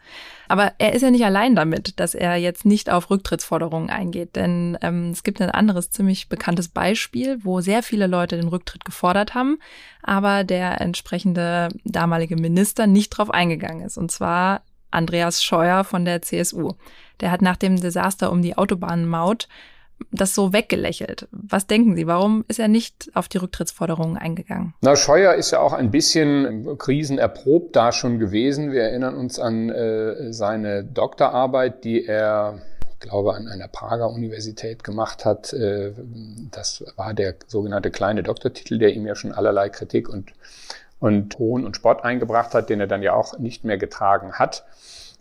Aber 0.50 0.74
er 0.78 0.94
ist 0.94 1.02
ja 1.02 1.10
nicht 1.10 1.24
allein 1.24 1.56
damit, 1.56 2.00
dass 2.02 2.14
er 2.14 2.36
jetzt 2.36 2.66
nicht 2.66 2.90
auf 2.90 3.10
Rücktrittsforderungen 3.10 3.90
eingeht. 3.90 4.36
Denn 4.36 4.78
ähm, 4.82 5.12
es 5.12 5.24
gibt 5.24 5.42
ein 5.42 5.50
anderes 5.50 5.90
ziemlich 5.90 6.28
bekanntes 6.28 6.68
Beispiel, 6.68 7.40
wo 7.44 7.62
sehr 7.62 7.82
viele 7.82 8.08
Leute 8.08 8.36
den 8.36 8.50
Rücktritt 8.50 8.84
gefordert 8.84 9.34
haben, 9.34 9.58
aber 10.04 10.44
der 10.44 10.82
entsprechende 10.82 11.70
damalige 11.86 12.36
Minister 12.36 12.88
nicht 12.88 13.12
drauf 13.12 13.32
eingegangen 13.32 13.86
ist. 13.86 13.98
Und 13.98 14.12
zwar 14.12 14.62
Andreas 14.92 15.44
Scheuer 15.44 15.86
von 15.86 16.04
der 16.04 16.22
CSU. 16.22 16.74
Der 17.22 17.32
hat 17.32 17.42
nach 17.42 17.56
dem 17.56 17.80
Desaster 17.80 18.32
um 18.34 18.42
die 18.42 18.58
Autobahnenmaut 18.58 19.48
das 20.12 20.36
so 20.36 20.53
weggelächelt. 20.53 21.27
Was 21.31 21.67
denken 21.67 21.95
Sie, 21.95 22.08
warum 22.08 22.45
ist 22.47 22.60
er 22.60 22.67
nicht 22.67 23.12
auf 23.13 23.27
die 23.27 23.38
Rücktrittsforderungen 23.38 24.17
eingegangen? 24.17 24.73
Na, 24.81 24.95
Scheuer 24.95 25.34
ist 25.34 25.51
ja 25.51 25.60
auch 25.60 25.73
ein 25.73 25.91
bisschen 25.91 26.77
krisenerprobt 26.77 27.75
da 27.75 27.91
schon 27.91 28.19
gewesen. 28.19 28.71
Wir 28.71 28.84
erinnern 28.84 29.15
uns 29.15 29.39
an 29.39 29.69
äh, 29.69 30.34
seine 30.34 30.84
Doktorarbeit, 30.84 31.84
die 31.84 32.05
er 32.05 32.62
glaube, 33.05 33.36
an 33.36 33.47
einer 33.47 33.67
Prager 33.67 34.10
Universität 34.10 34.84
gemacht 34.84 35.25
hat. 35.25 35.53
Äh, 35.53 35.93
das 36.51 36.84
war 36.95 37.13
der 37.13 37.36
sogenannte 37.47 37.91
kleine 37.91 38.23
Doktortitel, 38.23 38.77
der 38.77 38.93
ihm 38.93 39.05
ja 39.05 39.15
schon 39.15 39.31
allerlei 39.31 39.69
Kritik 39.69 40.10
und, 40.10 40.34
und 40.99 41.38
Hohn 41.39 41.65
und 41.65 41.75
Spott 41.75 42.03
eingebracht 42.03 42.53
hat, 42.53 42.69
den 42.69 42.79
er 42.79 42.88
dann 42.88 43.03
ja 43.03 43.13
auch 43.13 43.38
nicht 43.38 43.63
mehr 43.63 43.77
getragen 43.77 44.34
hat. 44.34 44.65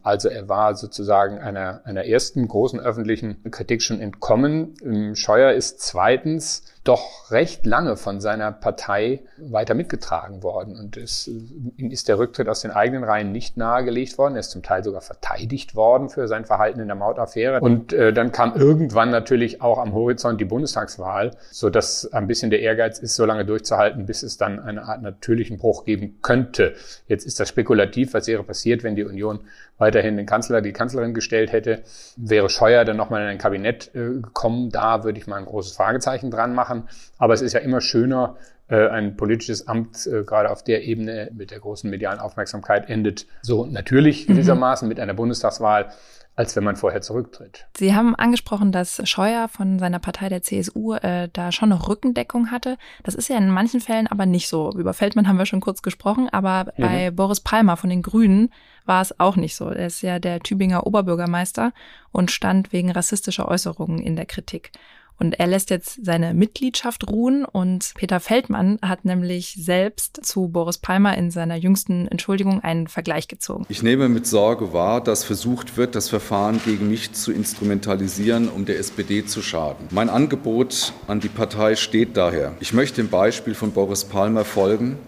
Also 0.05 0.29
er 0.29 0.51
war 0.51 0.75
sozusagen 0.77 1.39
einer, 1.39 1.81
einer 1.85 2.05
ersten 2.05 2.47
großen 2.47 2.79
öffentlichen 2.79 3.43
Kritik 3.51 3.83
schon 3.83 4.01
entkommen. 4.01 4.75
Scheuer 5.17 5.53
ist 5.53 5.81
zweitens 5.81 6.63
doch 6.85 7.31
recht 7.31 7.65
lange 7.65 7.97
von 7.97 8.21
seiner 8.21 8.53
Partei 8.53 9.23
weiter 9.39 9.75
mitgetragen 9.75 10.43
worden. 10.43 10.77
Und 10.79 10.99
es, 10.99 11.27
ihm 11.27 11.91
ist 11.91 12.09
der 12.09 12.19
Rücktritt 12.19 12.49
aus 12.49 12.61
den 12.61 12.71
eigenen 12.71 13.05
Reihen 13.05 13.33
nicht 13.33 13.57
nahegelegt 13.57 14.19
worden. 14.19 14.35
Er 14.35 14.41
ist 14.41 14.51
zum 14.51 14.63
Teil 14.63 14.85
sogar 14.85 15.01
verteidigt 15.01 15.75
worden 15.75 16.11
für 16.11 16.29
sein 16.29 16.45
Verhalten 16.45 16.81
in 16.81 16.87
der 16.87 16.97
Mautaffäre. 16.97 17.61
Und 17.61 17.95
äh, 17.95 18.13
dann 18.13 18.33
kam 18.33 18.55
irgendwann 18.55 19.11
natürlich 19.11 19.63
auch 19.63 19.79
am 19.79 19.95
Horizont 19.95 20.39
die 20.41 20.45
Bundestagswahl, 20.45 21.31
so 21.51 21.71
dass 21.71 22.13
ein 22.13 22.27
bisschen 22.27 22.51
der 22.51 22.61
Ehrgeiz 22.61 22.99
ist, 22.99 23.17
so 23.17 23.25
lange 23.25 23.47
durchzuhalten, 23.47 24.05
bis 24.05 24.23
es 24.23 24.37
dann 24.37 24.61
eine 24.61 24.83
Art 24.83 25.01
natürlichen 25.01 25.57
Bruch 25.57 25.87
geben 25.87 26.19
könnte. 26.21 26.75
Jetzt 27.09 27.25
ist 27.25 27.41
das 27.41 27.49
spekulativ, 27.49 28.13
was 28.13 28.27
wäre 28.27 28.45
passiert, 28.45 28.85
wenn 28.85 28.95
die 28.95 29.05
Union 29.05 29.41
weiterhin 29.79 30.17
den 30.17 30.27
Kanzler, 30.27 30.61
die 30.61 30.73
Kanzlerin 30.73 31.15
gestellt 31.15 31.53
hätte. 31.53 31.83
Wäre 32.17 32.49
Scheuer 32.49 32.85
dann 32.85 32.97
nochmal 32.97 33.23
in 33.23 33.29
ein 33.29 33.39
Kabinett 33.39 33.91
äh, 33.95 34.21
gekommen, 34.21 34.71
da 34.71 35.05
würde 35.05 35.19
ich 35.19 35.27
mal 35.27 35.37
ein 35.37 35.47
großes 35.47 35.77
Fragezeichen 35.77 36.31
dran 36.31 36.55
machen. 36.55 36.74
Aber 37.19 37.35
es 37.35 37.43
ist 37.43 37.53
ja 37.53 37.61
immer 37.61 37.81
schöner, 37.81 38.37
äh, 38.69 38.89
ein 38.89 39.17
politisches 39.17 39.69
Amt 39.69 40.07
äh, 40.07 40.25
gerade 40.25 40.51
auf 40.51 40.65
der 40.65 40.85
Ebene 40.85 41.31
mit 41.35 41.51
der 41.51 41.61
großen 41.61 41.89
medialen 41.89 42.19
Aufmerksamkeit 42.19 42.89
endet 42.89 43.27
so 43.43 43.67
natürlich 43.67 44.29
mhm. 44.29 44.35
gewissermaßen 44.35 44.89
mit 44.89 45.01
einer 45.01 45.15
Bundestagswahl 45.15 45.91
als 46.37 46.57
wenn 46.57 46.65
man 46.65 46.77
vorher 46.77 47.01
zurücktritt. 47.01 47.67
Sie 47.77 47.95
haben 47.95 48.15
angesprochen, 48.17 48.73
dass 48.73 49.01
Scheuer 49.09 49.49
von 49.49 49.79
seiner 49.79 50.01
Partei 50.01 50.29
der 50.29 50.43
CSU 50.43 50.95
äh, 50.95 51.29
da 51.33 51.53
schon 51.53 51.71
eine 51.71 51.89
Rückendeckung 51.89 52.51
hatte. 52.51 52.77
Das 53.05 53.15
ist 53.15 53.29
ja 53.29 53.37
in 53.37 53.51
manchen 53.51 53.81
Fällen 53.81 54.09
aber 54.09 54.27
nicht 54.27 54.49
so. 54.49 54.73
Über 54.73 54.95
Feldmann 54.95 55.29
haben 55.29 55.39
wir 55.39 55.47
schon 55.47 55.61
kurz 55.61 55.83
gesprochen, 55.83 56.29
aber 56.31 56.73
mhm. 56.77 56.83
bei 56.83 57.11
Boris 57.13 57.41
Palmer 57.41 57.77
von 57.77 57.91
den 57.91 58.03
Grünen 58.03 58.51
war 58.85 59.01
es 59.01 59.19
auch 59.21 59.37
nicht 59.37 59.55
so. 59.55 59.69
Er 59.69 59.87
ist 59.87 60.03
ja 60.03 60.19
der 60.19 60.41
Tübinger 60.41 60.87
Oberbürgermeister 60.87 61.73
und 62.11 62.31
stand 62.31 62.73
wegen 62.73 62.91
rassistischer 62.91 63.49
Äußerungen 63.49 64.01
in 64.01 64.17
der 64.17 64.27
Kritik. 64.27 64.73
Und 65.19 65.39
er 65.39 65.47
lässt 65.47 65.71
jetzt 65.71 66.05
seine 66.05 66.35
Mitgliedschaft 66.35 67.09
ruhen 67.09 67.45
und 67.45 67.93
Peter 67.95 68.21
Feldmann 68.21 68.79
hat 68.83 69.05
nämlich 69.05 69.57
selbst 69.59 70.25
zu 70.25 70.49
Boris 70.49 70.79
Palmer 70.79 71.17
in 71.17 71.31
seiner 71.31 71.57
jüngsten 71.57 72.09
Entschuldigung 72.09 72.61
einen 72.61 72.89
Vergleich 72.89 73.29
gezogen. 73.29 73.65
Ich 73.69 73.83
nehme 73.83 74.09
mit 74.09 74.27
Sorge 74.27 74.73
wahr, 74.73 75.03
dass 75.03 75.25
versucht 75.25 75.77
wird, 75.77 75.95
das 75.95 76.09
Verfahren 76.09 76.61
gegen 76.65 76.89
mich 76.89 77.13
zu 77.13 77.33
instrumentalisieren, 77.33 78.49
um 78.49 78.65
der 78.65 78.79
SPD 78.79 79.25
zu 79.25 79.43
schaden. 79.43 79.87
Mein 79.91 80.11
Angebot 80.11 80.93
an 81.07 81.21
die 81.21 81.29
Partei 81.29 81.77
steht 81.77 82.17
daher. 82.17 82.55
Ich 82.61 82.73
möchte 82.73 82.97
dem 82.97 83.09
Beispiel 83.09 83.55
von 83.55 83.73
Boris 83.73 84.05
Palmer 84.05 84.45
folgen. 84.45 84.99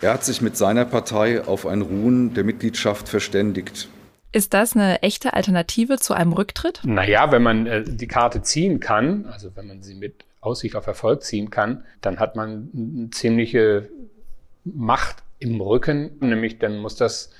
Er 0.00 0.12
hat 0.12 0.24
sich 0.24 0.42
mit 0.42 0.56
seiner 0.56 0.84
Partei 0.84 1.42
auf 1.44 1.66
ein 1.66 1.80
Ruhen 1.80 2.34
der 2.34 2.44
Mitgliedschaft 2.44 3.08
verständigt. 3.08 3.88
Ist 4.34 4.52
das 4.52 4.74
eine 4.74 5.00
echte 5.02 5.34
Alternative 5.34 5.96
zu 5.98 6.12
einem 6.12 6.32
Rücktritt? 6.32 6.80
Naja, 6.82 7.30
wenn 7.30 7.44
man 7.44 7.68
äh, 7.68 7.84
die 7.86 8.08
Karte 8.08 8.42
ziehen 8.42 8.80
kann, 8.80 9.26
also 9.26 9.54
wenn 9.54 9.68
man 9.68 9.80
sie 9.80 9.94
mit 9.94 10.24
Aussicht 10.40 10.74
auf 10.74 10.88
Erfolg 10.88 11.22
ziehen 11.22 11.50
kann, 11.50 11.84
dann 12.00 12.18
hat 12.18 12.34
man 12.34 12.68
eine 12.74 13.10
ziemliche 13.10 13.88
Macht 14.64 15.22
im 15.38 15.60
Rücken, 15.60 16.16
nämlich 16.18 16.58
dann 16.58 16.78
muss 16.78 16.96
das 16.96 17.30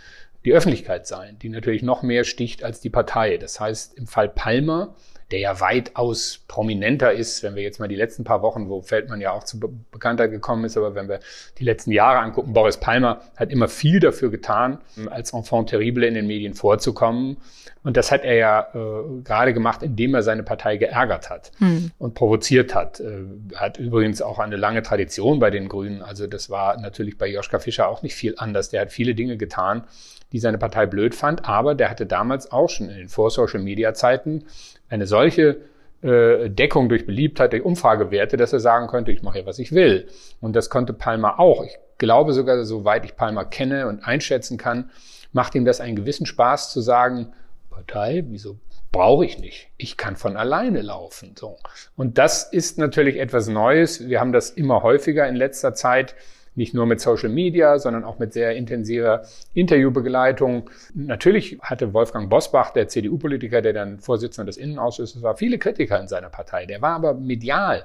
die 0.44 0.52
Öffentlichkeit 0.52 1.09
sein, 1.09 1.37
die 1.42 1.48
natürlich 1.48 1.83
noch 1.83 2.04
mehr 2.04 2.22
sticht 2.22 2.62
als 2.62 2.80
die 2.80 2.90
Partei. 2.90 3.38
Das 3.38 3.59
heißt, 3.59 3.98
im 3.98 4.07
Fall 4.07 4.28
Palmer 4.28 4.94
der 5.35 5.40
ja 5.40 5.59
weitaus 5.59 6.44
prominenter 6.47 7.12
ist, 7.12 7.42
wenn 7.42 7.57
wir 7.57 7.64
jetzt 7.64 7.81
mal 7.81 7.88
die 7.88 7.97
letzten 7.97 8.23
paar 8.23 8.40
Wochen, 8.42 8.68
wo 8.68 8.83
Feldmann 8.83 9.20
ja 9.20 9.33
auch 9.33 9.42
zu 9.42 9.59
Be 9.59 9.68
Bekanntheit 9.90 10.31
gekommen 10.31 10.64
ist, 10.64 10.77
aber 10.77 10.94
wenn 10.94 11.09
wir 11.09 11.18
die 11.59 11.64
letzten 11.64 11.90
Jahre 11.90 12.20
angucken, 12.20 12.53
Boris 12.53 12.77
Palmer 12.77 13.20
hat 13.35 13.51
immer 13.51 13.66
viel 13.66 13.99
dafür 13.99 14.31
getan, 14.31 14.79
als 15.11 15.33
Enfant 15.33 15.70
terrible 15.70 16.07
in 16.07 16.14
den 16.14 16.29
Medien 16.29 16.55
vorzukommen. 16.55 17.38
Und 17.85 17.99
das 17.99 18.11
hat 18.11 18.25
er 18.25 18.35
ja 18.35 18.66
äh, 18.75 19.23
gerade 19.23 19.53
gemacht, 19.53 19.83
indem 19.83 20.14
er 20.14 20.23
seine 20.23 20.42
Partei 20.42 20.79
geärgert 20.79 21.29
hat 21.29 21.53
hm. 21.59 21.90
und 21.99 22.14
provoziert 22.14 22.75
hat. 22.75 22.99
Äh, 22.99 23.25
hat 23.55 23.79
übrigens 23.79 24.23
auch 24.23 24.38
eine 24.38 24.57
lange 24.57 24.83
Tradition 24.83 25.38
bei 25.38 25.51
den 25.51 25.68
Grünen. 25.68 26.01
Also 26.03 26.27
das 26.27 26.49
war 26.49 26.81
natürlich 26.81 27.18
bei 27.18 27.29
Joschka 27.29 27.59
Fischer 27.59 27.88
auch 27.88 28.03
nicht 28.03 28.14
viel 28.14 28.35
anders. 28.38 28.70
Der 28.70 28.81
hat 28.81 28.90
viele 28.90 29.14
Dinge 29.14 29.37
getan, 29.37 29.85
die 30.33 30.38
seine 30.38 30.57
Partei 30.57 30.87
blöd 30.87 31.14
fand, 31.14 31.47
aber 31.47 31.75
der 31.75 31.90
hatte 31.90 32.07
damals 32.07 32.51
auch 32.51 32.70
schon 32.70 32.88
in 32.88 32.97
den 32.97 33.09
Vor-Social-Media-Zeiten 33.09 34.44
eine 34.88 35.07
solche 35.07 35.59
äh, 36.03 36.49
Deckung 36.49 36.88
durch 36.88 37.05
Beliebtheit, 37.05 37.53
durch 37.53 37.64
Umfragewerte, 37.64 38.38
dass 38.38 38.55
er 38.55 38.61
sagen 38.61 38.87
könnte, 38.87 39.12
ich 39.12 39.23
mache 39.23 39.40
ja, 39.40 39.47
was 39.47 39.59
ich 39.59 39.73
will. 39.73 40.09
Und 40.40 40.57
das 40.57 40.70
konnte 40.70 40.94
Palmer 40.94 41.38
auch. 41.38 41.62
Ich 41.64 41.77
glaube 41.99 42.33
sogar, 42.33 42.64
soweit 42.64 43.05
ich 43.05 43.14
Palmer 43.14 43.44
kenne 43.44 43.88
und 43.88 44.07
einschätzen 44.07 44.57
kann, 44.57 44.90
macht 45.33 45.55
ihm 45.55 45.66
das 45.66 45.81
einen 45.81 45.97
gewissen 45.97 46.27
Spaß 46.27 46.73
zu 46.73 46.81
sagen, 46.81 47.33
Partei, 47.75 48.25
wieso 48.29 48.59
brauche 48.93 49.25
ich 49.25 49.39
nicht. 49.39 49.69
Ich 49.77 49.97
kann 49.97 50.15
von 50.15 50.37
alleine 50.37 50.81
laufen. 50.81 51.35
So. 51.37 51.57
Und 51.97 52.17
das 52.19 52.45
ist 52.45 52.79
natürlich 52.79 53.19
etwas 53.19 53.49
Neues. 53.49 54.09
Wir 54.09 54.21
haben 54.21 54.33
das 54.33 54.51
immer 54.51 54.83
häufiger 54.83 55.29
in 55.29 55.35
letzter 55.35 55.75
Zeit 55.75 56.15
nicht 56.57 56.73
nur 56.73 56.87
mit 56.87 57.01
Social 57.01 57.31
Media, 57.31 57.81
sondern 57.81 58.05
auch 58.05 58.21
mit 58.21 58.33
sehr 58.33 58.55
intensiver 58.55 59.25
Interviewbegleitung. 59.55 60.71
Natürlich 60.95 61.59
hatte 61.61 61.93
Wolfgang 61.93 62.31
Bosbach, 62.31 62.71
der 62.71 62.87
CDU-Politiker, 62.87 63.61
der 63.61 63.73
dann 63.73 63.99
Vorsitzender 63.99 64.47
des 64.47 64.57
Innenausschusses 64.57 65.21
war, 65.23 65.37
viele 65.37 65.59
Kritiker 65.59 66.01
in 66.01 66.07
seiner 66.07 66.31
Partei. 66.31 66.67
Der 66.67 66.81
war 66.81 66.95
aber 66.95 67.15
medial 67.15 67.85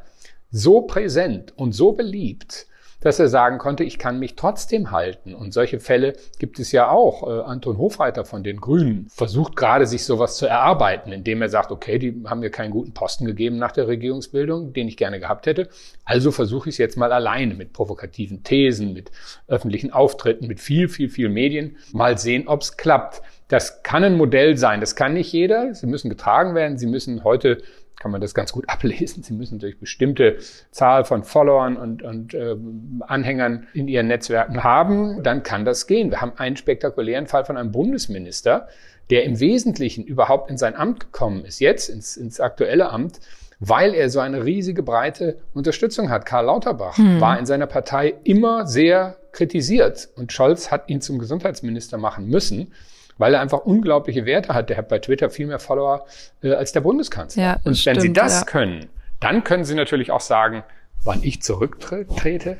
so 0.51 0.81
präsent 0.81 1.53
und 1.55 1.71
so 1.71 1.93
beliebt, 1.93 2.67
dass 3.01 3.19
er 3.19 3.29
sagen 3.29 3.57
konnte, 3.57 3.83
ich 3.83 3.97
kann 3.97 4.19
mich 4.19 4.35
trotzdem 4.35 4.91
halten. 4.91 5.33
Und 5.33 5.53
solche 5.53 5.79
Fälle 5.79 6.13
gibt 6.37 6.59
es 6.59 6.71
ja 6.71 6.89
auch. 6.89 7.27
Äh, 7.27 7.41
Anton 7.43 7.77
Hofreiter 7.77 8.25
von 8.25 8.43
den 8.43 8.59
Grünen 8.59 9.07
versucht 9.09 9.55
gerade, 9.55 9.85
sich 9.87 10.05
sowas 10.05 10.37
zu 10.37 10.45
erarbeiten, 10.45 11.11
indem 11.11 11.41
er 11.41 11.49
sagt, 11.49 11.71
okay, 11.71 11.99
die 11.99 12.23
haben 12.25 12.39
mir 12.41 12.49
keinen 12.49 12.71
guten 12.71 12.93
Posten 12.93 13.25
gegeben 13.25 13.57
nach 13.57 13.71
der 13.71 13.87
Regierungsbildung, 13.87 14.73
den 14.73 14.87
ich 14.87 14.97
gerne 14.97 15.19
gehabt 15.19 15.45
hätte. 15.45 15.69
Also 16.03 16.31
versuche 16.31 16.69
ich 16.69 16.75
es 16.75 16.79
jetzt 16.79 16.97
mal 16.97 17.11
alleine 17.11 17.53
mit 17.53 17.73
provokativen 17.73 18.43
Thesen, 18.43 18.93
mit 18.93 19.11
öffentlichen 19.47 19.91
Auftritten, 19.91 20.47
mit 20.47 20.59
viel, 20.59 20.89
viel, 20.89 21.09
viel 21.09 21.29
Medien. 21.29 21.77
Mal 21.93 22.17
sehen, 22.17 22.47
ob 22.47 22.61
es 22.61 22.77
klappt. 22.77 23.21
Das 23.49 23.81
kann 23.81 24.03
ein 24.03 24.15
Modell 24.15 24.57
sein. 24.57 24.79
Das 24.79 24.95
kann 24.95 25.13
nicht 25.13 25.33
jeder. 25.33 25.73
Sie 25.73 25.87
müssen 25.87 26.09
getragen 26.09 26.53
werden. 26.53 26.77
Sie 26.77 26.85
müssen 26.85 27.23
heute 27.23 27.57
kann 27.99 28.11
man 28.11 28.21
das 28.21 28.33
ganz 28.33 28.51
gut 28.51 28.65
ablesen. 28.67 29.23
Sie 29.23 29.33
müssen 29.33 29.59
durch 29.59 29.79
bestimmte 29.79 30.37
Zahl 30.71 31.05
von 31.05 31.23
Followern 31.23 31.77
und, 31.77 32.01
und 32.01 32.33
äh, 32.33 32.55
Anhängern 33.01 33.67
in 33.73 33.87
ihren 33.87 34.07
Netzwerken 34.07 34.63
haben, 34.63 35.21
dann 35.23 35.43
kann 35.43 35.65
das 35.65 35.87
gehen. 35.87 36.09
Wir 36.09 36.21
haben 36.21 36.33
einen 36.37 36.55
spektakulären 36.55 37.27
Fall 37.27 37.45
von 37.45 37.57
einem 37.57 37.71
Bundesminister, 37.71 38.67
der 39.09 39.23
im 39.23 39.39
Wesentlichen 39.39 40.03
überhaupt 40.03 40.49
in 40.49 40.57
sein 40.57 40.75
Amt 40.75 40.99
gekommen 40.99 41.43
ist, 41.43 41.59
jetzt 41.59 41.89
ins, 41.89 42.15
ins 42.15 42.39
aktuelle 42.39 42.89
Amt, 42.89 43.19
weil 43.59 43.93
er 43.93 44.09
so 44.09 44.19
eine 44.19 44.45
riesige 44.45 44.83
breite 44.83 45.39
Unterstützung 45.53 46.09
hat. 46.09 46.25
Karl 46.25 46.45
Lauterbach 46.45 46.97
hm. 46.97 47.19
war 47.19 47.37
in 47.37 47.45
seiner 47.45 47.67
Partei 47.67 48.13
immer 48.23 48.65
sehr 48.65 49.17
kritisiert 49.31 50.09
und 50.15 50.31
Scholz 50.31 50.71
hat 50.71 50.89
ihn 50.89 51.01
zum 51.01 51.19
Gesundheitsminister 51.19 51.97
machen 51.97 52.27
müssen. 52.27 52.73
Weil 53.19 53.35
er 53.35 53.41
einfach 53.41 53.59
unglaubliche 53.59 54.25
Werte 54.25 54.55
hat. 54.55 54.71
Der 54.71 54.77
hat 54.77 54.89
bei 54.89 54.97
Twitter 54.97 55.29
viel 55.29 55.45
mehr 55.45 55.59
Follower 55.59 56.05
äh, 56.41 56.53
als 56.53 56.71
der 56.71 56.81
Bundeskanzler. 56.81 57.43
Ja, 57.43 57.53
Und 57.57 57.65
wenn 57.65 57.75
stimmt, 57.75 58.01
Sie 58.01 58.13
das 58.13 58.39
ja. 58.39 58.45
können, 58.45 58.89
dann 59.19 59.43
können 59.43 59.65
Sie 59.65 59.75
natürlich 59.75 60.09
auch 60.09 60.21
sagen, 60.21 60.63
wann 61.03 61.21
ich 61.21 61.41
zurücktrete, 61.43 62.57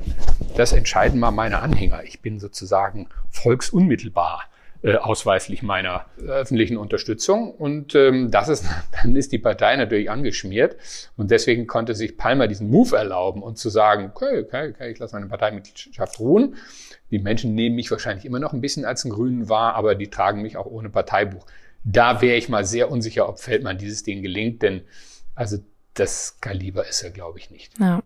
das 0.56 0.72
entscheiden 0.72 1.18
mal 1.18 1.30
meine 1.32 1.60
Anhänger. 1.60 2.04
Ich 2.04 2.20
bin 2.20 2.38
sozusagen 2.38 3.08
volksunmittelbar 3.30 4.42
äh, 4.82 4.96
ausweislich 4.96 5.62
meiner 5.62 6.06
öffentlichen 6.26 6.76
Unterstützung. 6.76 7.50
Und 7.52 7.94
ähm, 7.94 8.30
das 8.30 8.48
ist, 8.48 8.64
dann 9.02 9.14
ist 9.14 9.32
die 9.32 9.38
Partei 9.38 9.76
natürlich 9.76 10.10
angeschmiert. 10.10 10.76
Und 11.16 11.30
deswegen 11.30 11.66
konnte 11.66 11.94
sich 11.94 12.16
Palmer 12.16 12.48
diesen 12.48 12.70
Move 12.70 12.96
erlauben 12.96 13.42
und 13.42 13.58
zu 13.58 13.68
sagen, 13.68 14.10
okay, 14.14 14.40
okay, 14.40 14.70
okay 14.70 14.90
ich 14.90 14.98
lasse 14.98 15.14
meine 15.14 15.28
Parteimitgliedschaft 15.28 16.18
ruhen. 16.18 16.56
Die 17.10 17.18
Menschen 17.18 17.54
nehmen 17.54 17.76
mich 17.76 17.90
wahrscheinlich 17.90 18.24
immer 18.24 18.38
noch 18.38 18.52
ein 18.52 18.60
bisschen 18.60 18.84
als 18.84 19.04
einen 19.04 19.12
Grünen 19.12 19.48
wahr, 19.48 19.74
aber 19.74 19.94
die 19.94 20.08
tragen 20.08 20.42
mich 20.42 20.56
auch 20.56 20.66
ohne 20.66 20.90
Parteibuch. 20.90 21.44
Da 21.84 22.22
wäre 22.22 22.36
ich 22.36 22.48
mal 22.48 22.64
sehr 22.64 22.90
unsicher, 22.90 23.28
ob 23.28 23.40
Feldmann 23.40 23.78
dieses 23.78 24.02
Ding 24.02 24.22
gelingt, 24.22 24.62
denn 24.62 24.82
also 25.34 25.58
das 26.00 26.38
Kaliber 26.40 26.88
ist 26.88 27.02
er, 27.02 27.10
glaube 27.10 27.38
ich, 27.38 27.50
nicht. 27.50 27.78
Ja, 27.78 28.02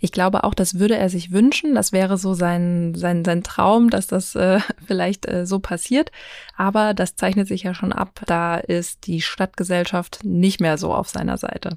ich 0.00 0.12
glaube 0.12 0.44
auch, 0.44 0.54
das 0.54 0.78
würde 0.78 0.96
er 0.96 1.10
sich 1.10 1.30
wünschen. 1.30 1.74
Das 1.74 1.92
wäre 1.92 2.16
so 2.16 2.32
sein, 2.32 2.94
sein, 2.94 3.24
sein 3.24 3.42
Traum, 3.42 3.90
dass 3.90 4.06
das 4.06 4.34
äh, 4.34 4.60
vielleicht 4.86 5.28
äh, 5.28 5.46
so 5.46 5.58
passiert. 5.58 6.10
Aber 6.56 6.94
das 6.94 7.16
zeichnet 7.16 7.46
sich 7.46 7.62
ja 7.64 7.74
schon 7.74 7.92
ab. 7.92 8.22
Da 8.26 8.56
ist 8.56 9.06
die 9.06 9.20
Stadtgesellschaft 9.20 10.24
nicht 10.24 10.60
mehr 10.60 10.78
so 10.78 10.94
auf 10.94 11.10
seiner 11.10 11.36
Seite. 11.36 11.76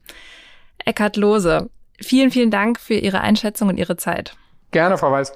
Eckhard 0.85 1.17
Lose, 1.17 1.69
vielen, 1.99 2.31
vielen 2.31 2.51
Dank 2.51 2.79
für 2.79 2.95
Ihre 2.95 3.19
Einschätzung 3.19 3.67
und 3.67 3.77
Ihre 3.77 3.97
Zeit. 3.97 4.37
Gerne, 4.71 4.97
Frau 4.97 5.11
Weiß. 5.11 5.33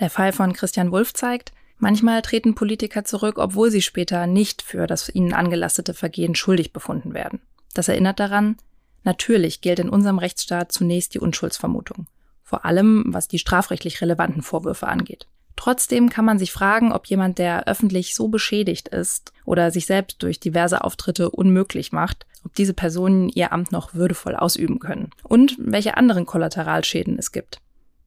Der 0.00 0.10
Fall 0.10 0.32
von 0.32 0.52
Christian 0.52 0.90
Wulff 0.90 1.14
zeigt, 1.14 1.52
manchmal 1.78 2.22
treten 2.22 2.54
Politiker 2.54 3.04
zurück, 3.04 3.38
obwohl 3.38 3.70
sie 3.70 3.82
später 3.82 4.26
nicht 4.26 4.62
für 4.62 4.86
das 4.86 5.08
ihnen 5.08 5.32
angelastete 5.32 5.94
Vergehen 5.94 6.34
schuldig 6.34 6.72
befunden 6.72 7.14
werden. 7.14 7.40
Das 7.74 7.88
erinnert 7.88 8.20
daran, 8.20 8.56
natürlich 9.02 9.60
gilt 9.60 9.78
in 9.78 9.88
unserem 9.88 10.18
Rechtsstaat 10.18 10.72
zunächst 10.72 11.14
die 11.14 11.20
Unschuldsvermutung, 11.20 12.06
vor 12.42 12.64
allem 12.64 13.04
was 13.08 13.28
die 13.28 13.38
strafrechtlich 13.38 14.00
relevanten 14.00 14.42
Vorwürfe 14.42 14.86
angeht. 14.86 15.26
Trotzdem 15.56 16.10
kann 16.10 16.24
man 16.24 16.38
sich 16.38 16.52
fragen, 16.52 16.92
ob 16.92 17.06
jemand, 17.06 17.38
der 17.38 17.68
öffentlich 17.68 18.14
so 18.14 18.28
beschädigt 18.28 18.88
ist 18.88 19.32
oder 19.44 19.70
sich 19.70 19.86
selbst 19.86 20.22
durch 20.22 20.40
diverse 20.40 20.82
Auftritte 20.82 21.30
unmöglich 21.30 21.92
macht, 21.92 22.26
ob 22.44 22.54
diese 22.54 22.74
Personen 22.74 23.28
ihr 23.28 23.52
Amt 23.52 23.70
noch 23.70 23.94
würdevoll 23.94 24.34
ausüben 24.34 24.78
können 24.80 25.10
und 25.22 25.56
welche 25.58 25.96
anderen 25.96 26.26
Kollateralschäden 26.26 27.18
es 27.18 27.30
gibt. 27.30 27.60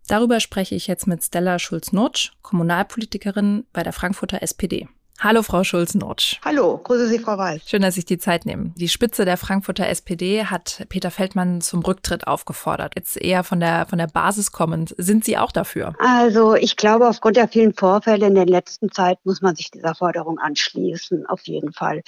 Darüber 0.08 0.40
spreche 0.40 0.74
ich 0.74 0.88
jetzt 0.88 1.06
mit 1.06 1.22
Stella 1.24 1.60
Schulz-Notsch, 1.60 2.32
Kommunalpolitikerin 2.42 3.66
bei 3.74 3.84
der 3.84 3.92
Frankfurter 3.92 4.42
SPD. 4.42 4.88
Hallo, 5.20 5.42
Frau 5.42 5.64
Schulz-Notsch. 5.64 6.40
Hallo, 6.46 6.78
grüße 6.78 7.08
Sie, 7.08 7.18
Frau 7.18 7.40
Weiß. 7.40 7.64
Schön, 7.66 7.82
dass 7.82 7.96
Sie 7.96 8.02
sich 8.02 8.06
die 8.06 8.20
Zeit 8.20 8.46
nehmen. 8.46 8.76
Die 8.78 8.88
Spitze 8.88 9.26
der 9.26 9.36
Frankfurter 9.36 9.88
SPD 9.88 10.46
hat 10.46 10.86
Peter 10.90 11.10
Feldmann 11.10 11.60
zum 11.60 11.82
Rücktritt 11.82 12.28
aufgefordert. 12.28 12.94
Jetzt 12.96 13.20
eher 13.20 13.44
von 13.44 13.60
der, 13.60 13.88
von 13.88 13.98
der 13.98 14.06
Basis 14.06 14.52
kommend. 14.52 14.94
Sind 15.00 15.26
Sie 15.26 15.36
auch 15.36 15.52
dafür? 15.52 15.96
Also 15.98 16.54
ich 16.54 16.76
glaube, 16.76 17.08
aufgrund 17.08 17.36
der 17.36 17.48
vielen 17.48 17.74
Vorfälle 17.74 18.28
in 18.28 18.36
der 18.36 18.46
letzten 18.46 18.92
Zeit 18.92 19.18
muss 19.24 19.42
man 19.42 19.56
sich 19.56 19.72
dieser 19.72 19.96
Forderung 19.96 20.38
anschließen, 20.38 21.26
auf 21.26 21.48
jeden 21.48 21.74
Fall. 21.74 22.04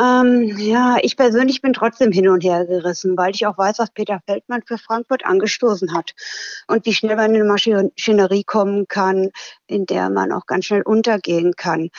Ähm, 0.00 0.56
ja, 0.58 0.96
ich 1.02 1.16
persönlich 1.16 1.60
bin 1.60 1.72
trotzdem 1.74 2.12
hin 2.12 2.28
und 2.28 2.42
her 2.42 2.64
gerissen, 2.66 3.16
weil 3.16 3.34
ich 3.34 3.46
auch 3.46 3.58
weiß, 3.58 3.78
was 3.78 3.90
Peter 3.90 4.20
Feldmann 4.26 4.62
für 4.66 4.78
Frankfurt 4.78 5.26
angestoßen 5.26 5.94
hat 5.94 6.12
und 6.66 6.86
wie 6.86 6.94
schnell 6.94 7.16
man 7.16 7.34
in 7.34 7.42
eine 7.42 7.50
Maschinerie 7.50 8.44
kommen 8.44 8.88
kann, 8.88 9.30
in 9.66 9.86
der 9.86 10.10
man 10.10 10.32
auch 10.32 10.46
ganz 10.46 10.66
schnell 10.66 10.82
untergehen 10.82 11.54
kann. 11.56 11.90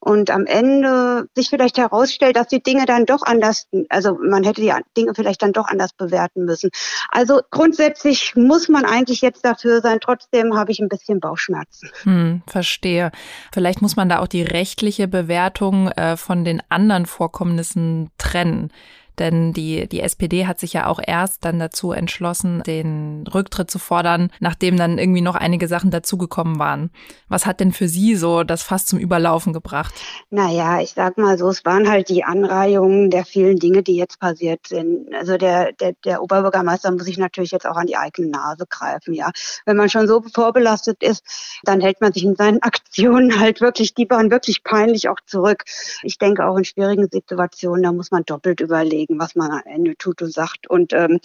Und 0.00 0.30
am 0.30 0.46
Ende 0.46 1.28
sich 1.34 1.50
vielleicht 1.50 1.78
herausstellt, 1.78 2.36
dass 2.36 2.48
die 2.48 2.62
Dinge 2.62 2.86
dann 2.86 3.04
doch 3.04 3.22
anders, 3.22 3.66
also 3.88 4.18
man 4.22 4.44
hätte 4.44 4.60
die 4.62 4.72
Dinge 4.96 5.14
vielleicht 5.14 5.42
dann 5.42 5.52
doch 5.52 5.68
anders 5.68 5.92
bewerten 5.92 6.44
müssen. 6.44 6.70
Also 7.08 7.40
grundsätzlich 7.50 8.34
muss 8.34 8.68
man 8.68 8.84
eigentlich 8.84 9.20
jetzt 9.20 9.44
dafür 9.44 9.80
sein. 9.80 9.98
Trotzdem 10.00 10.56
habe 10.56 10.72
ich 10.72 10.80
ein 10.80 10.88
bisschen 10.88 11.20
Bauchschmerzen. 11.20 11.90
Hm, 12.02 12.42
verstehe. 12.46 13.12
Vielleicht 13.52 13.82
muss 13.82 13.96
man 13.96 14.08
da 14.08 14.20
auch 14.20 14.26
die 14.26 14.42
rechtliche 14.42 15.08
Bewertung 15.08 15.88
äh, 15.88 16.16
von 16.16 16.44
den 16.44 16.62
anderen 16.68 17.06
Vorkommnissen 17.42 18.10
trennen. 18.18 18.70
Denn 19.18 19.52
die, 19.52 19.88
die 19.88 20.00
SPD 20.00 20.46
hat 20.46 20.58
sich 20.58 20.72
ja 20.72 20.86
auch 20.86 21.00
erst 21.04 21.44
dann 21.44 21.58
dazu 21.58 21.92
entschlossen, 21.92 22.62
den 22.62 23.24
Rücktritt 23.32 23.70
zu 23.70 23.78
fordern, 23.78 24.30
nachdem 24.40 24.76
dann 24.76 24.98
irgendwie 24.98 25.20
noch 25.20 25.34
einige 25.34 25.68
Sachen 25.68 25.90
dazugekommen 25.90 26.58
waren. 26.58 26.90
Was 27.28 27.46
hat 27.46 27.60
denn 27.60 27.72
für 27.72 27.88
Sie 27.88 28.16
so 28.16 28.42
das 28.42 28.62
Fass 28.62 28.86
zum 28.86 28.98
Überlaufen 28.98 29.52
gebracht? 29.52 29.94
Naja, 30.30 30.80
ich 30.80 30.92
sag 30.92 31.18
mal 31.18 31.36
so, 31.36 31.48
es 31.50 31.64
waren 31.64 31.88
halt 31.88 32.08
die 32.08 32.24
Anreihungen 32.24 33.10
der 33.10 33.24
vielen 33.24 33.58
Dinge, 33.58 33.82
die 33.82 33.96
jetzt 33.96 34.18
passiert 34.18 34.66
sind. 34.66 35.14
Also 35.14 35.36
der, 35.36 35.72
der, 35.72 35.92
der 36.04 36.22
Oberbürgermeister 36.22 36.90
muss 36.90 37.04
sich 37.04 37.18
natürlich 37.18 37.50
jetzt 37.50 37.66
auch 37.66 37.76
an 37.76 37.86
die 37.86 37.96
eigene 37.96 38.28
Nase 38.28 38.64
greifen, 38.68 39.14
ja. 39.14 39.30
Wenn 39.66 39.76
man 39.76 39.90
schon 39.90 40.08
so 40.08 40.22
vorbelastet 40.22 41.02
ist, 41.02 41.24
dann 41.64 41.80
hält 41.80 42.00
man 42.00 42.12
sich 42.12 42.24
in 42.24 42.36
seinen 42.36 42.62
Aktionen 42.62 43.38
halt 43.38 43.60
wirklich, 43.60 43.94
die 43.94 44.08
waren 44.08 44.30
wirklich 44.30 44.64
peinlich 44.64 45.08
auch 45.08 45.20
zurück. 45.26 45.64
Ich 46.02 46.18
denke 46.18 46.46
auch 46.46 46.56
in 46.56 46.64
schwierigen 46.64 47.08
Situationen, 47.10 47.82
da 47.82 47.92
muss 47.92 48.10
man 48.10 48.24
doppelt 48.24 48.60
überlegen 48.60 49.01
was 49.10 49.34
man 49.34 49.50
am 49.50 49.62
Ende 49.64 49.96
tut 49.96 50.22
und 50.22 50.32
sagt. 50.32 50.68
Und 50.68 50.92
ähm, 50.92 51.20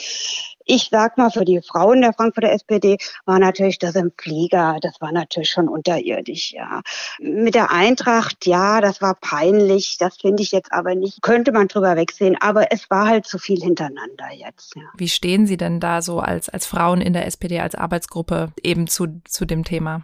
ich 0.66 0.90
sag 0.92 1.18
mal, 1.18 1.32
für 1.32 1.46
die 1.46 1.62
Frauen 1.62 2.02
der 2.02 2.13
Frankfurter 2.13 2.52
SPD 2.52 2.98
war 3.26 3.40
natürlich 3.40 3.80
das 3.80 3.96
im 3.96 4.12
Flieger, 4.18 4.78
das 4.82 5.00
war 5.00 5.12
natürlich 5.12 5.50
schon 5.50 5.70
unterirdisch, 5.70 6.52
ja. 6.52 6.82
Mit 7.20 7.56
der 7.56 7.72
Eintracht, 7.72 8.46
ja, 8.46 8.82
das 8.82 9.02
war 9.02 9.16
peinlich, 9.16 9.98
das 9.98 10.18
finde 10.18 10.44
ich 10.44 10.52
jetzt 10.52 10.72
aber 10.72 10.94
nicht, 10.96 11.22
könnte 11.22 11.52
man 11.52 11.68
drüber 11.68 11.96
wegsehen, 11.96 12.38
aber 12.40 12.72
es 12.72 12.90
war 12.90 13.08
halt 13.08 13.26
zu 13.26 13.38
viel 13.40 13.62
hintereinander 13.62 14.32
jetzt, 14.34 14.76
ja. 14.76 14.84
Wie 14.98 15.10
stehen 15.10 15.48
Sie 15.48 15.58
denn 15.58 15.80
da 15.80 16.02
so 16.02 16.20
als, 16.20 16.50
als 16.50 16.66
Frauen 16.66 17.02
in 17.02 17.13
der 17.13 17.26
SPD, 17.26 17.60
als 17.60 17.76
Arbeitsgruppe 17.76 18.52
eben 18.62 18.88
zu, 18.88 19.22
zu 19.24 19.46
dem 19.46 19.63
Thema? 19.63 20.04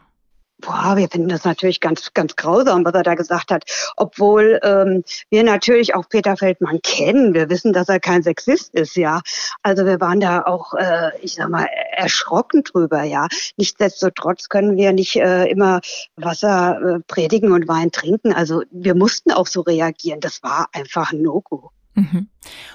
Boah, 0.66 0.96
wir 0.96 1.10
finden 1.10 1.30
das 1.30 1.44
natürlich 1.44 1.80
ganz, 1.80 2.14
ganz 2.14 2.36
grausam, 2.36 2.86
was 2.86 2.94
er 2.94 3.04
da 3.04 3.16
gesagt 3.16 3.52
hat. 3.52 3.64
Obwohl 3.98 4.60
ähm, 4.64 5.04
wir 5.30 5.44
natürlich 5.44 5.94
auch 5.94 6.08
Peter 6.08 6.38
Feldmann 6.38 6.82
kennen. 6.82 7.34
Wir 7.34 7.50
wissen, 7.50 7.74
dass 7.74 7.90
er 7.90 8.00
kein 8.00 8.24
Sexist 8.24 8.74
ist, 8.74 8.96
ja. 8.96 9.22
Also 9.62 9.86
wir 9.86 10.00
waren 10.00 10.20
da 10.20 10.44
auch, 10.44 10.74
äh, 10.76 11.12
ich 11.22 11.36
sag 11.36 11.50
mal, 11.50 11.68
erschrocken 11.92 12.64
drüber, 12.64 13.04
ja. 13.04 13.28
Nichtsdestotrotz 13.58 14.48
können 14.48 14.78
wir 14.78 14.94
nicht 14.94 15.18
äh, 15.18 15.46
immer 15.46 15.82
Wasser 16.16 16.80
äh, 16.82 17.00
predigen 17.08 17.52
und 17.52 17.68
Wein 17.68 17.92
trinken. 17.92 18.34
Also 18.34 18.64
wir 18.72 18.96
mussten 18.96 19.32
auch 19.32 19.48
so 19.48 19.62
reagieren. 19.62 20.22
Das 20.22 20.44
war 20.44 20.68
einfach 20.72 21.12
ein 21.12 21.22
No-Go. 21.22 21.72
Mhm. 21.96 22.30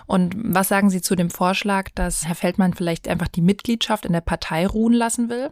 Und 0.07 0.35
was 0.37 0.68
sagen 0.68 0.90
Sie 0.90 1.01
zu 1.01 1.16
dem 1.16 1.31
Vorschlag, 1.31 1.90
dass 1.94 2.27
Herr 2.27 2.35
Feldmann 2.35 2.74
vielleicht 2.74 3.09
einfach 3.09 3.29
die 3.29 3.42
Mitgliedschaft 3.42 4.05
in 4.05 4.12
der 4.12 4.20
Partei 4.20 4.66
ruhen 4.66 4.92
lassen 4.92 5.29
will? 5.29 5.51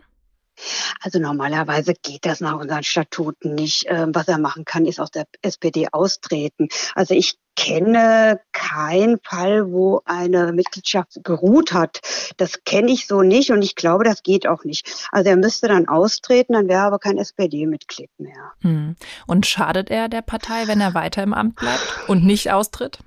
Also 1.01 1.19
normalerweise 1.19 1.95
geht 1.95 2.25
das 2.27 2.41
nach 2.41 2.59
unseren 2.59 2.83
Statuten 2.83 3.55
nicht. 3.55 3.85
Ähm, 3.89 4.15
was 4.15 4.29
er 4.29 4.39
machen 4.39 4.65
kann, 4.65 4.87
ist 4.87 5.01
aus 5.01 5.11
der 5.11 5.27
SPD 5.43 5.89
austreten. 5.93 6.69
Also 6.95 7.15
ich 7.15 7.39
kenne 7.57 8.41
keinen 8.53 9.19
Fall, 9.23 9.73
wo 9.73 10.03
eine 10.05 10.53
Mitgliedschaft 10.53 11.25
geruht 11.25 11.73
hat. 11.73 12.01
Das 12.37 12.65
kenne 12.65 12.93
ich 12.93 13.07
so 13.07 13.23
nicht 13.23 13.51
und 13.51 13.63
ich 13.63 13.75
glaube, 13.75 14.05
das 14.05 14.23
geht 14.23 14.47
auch 14.47 14.65
nicht. 14.65 15.09
Also 15.11 15.31
er 15.31 15.37
müsste 15.37 15.69
dann 15.69 15.89
austreten, 15.89 16.53
dann 16.53 16.69
wäre 16.69 16.83
aber 16.83 16.99
kein 16.99 17.19
SPD-Mitglied 17.19 18.11
mehr. 18.19 18.53
Hm. 18.61 18.97
Und 19.27 19.47
schadet 19.47 19.91
er 19.91 20.09
der 20.09 20.23
Partei, 20.23 20.67
wenn 20.67 20.81
er 20.81 20.95
weiter 20.95 21.23
im 21.23 21.33
Amt 21.33 21.57
bleibt 21.57 22.09
und 22.09 22.25
nicht 22.25 22.53
austritt? 22.53 22.99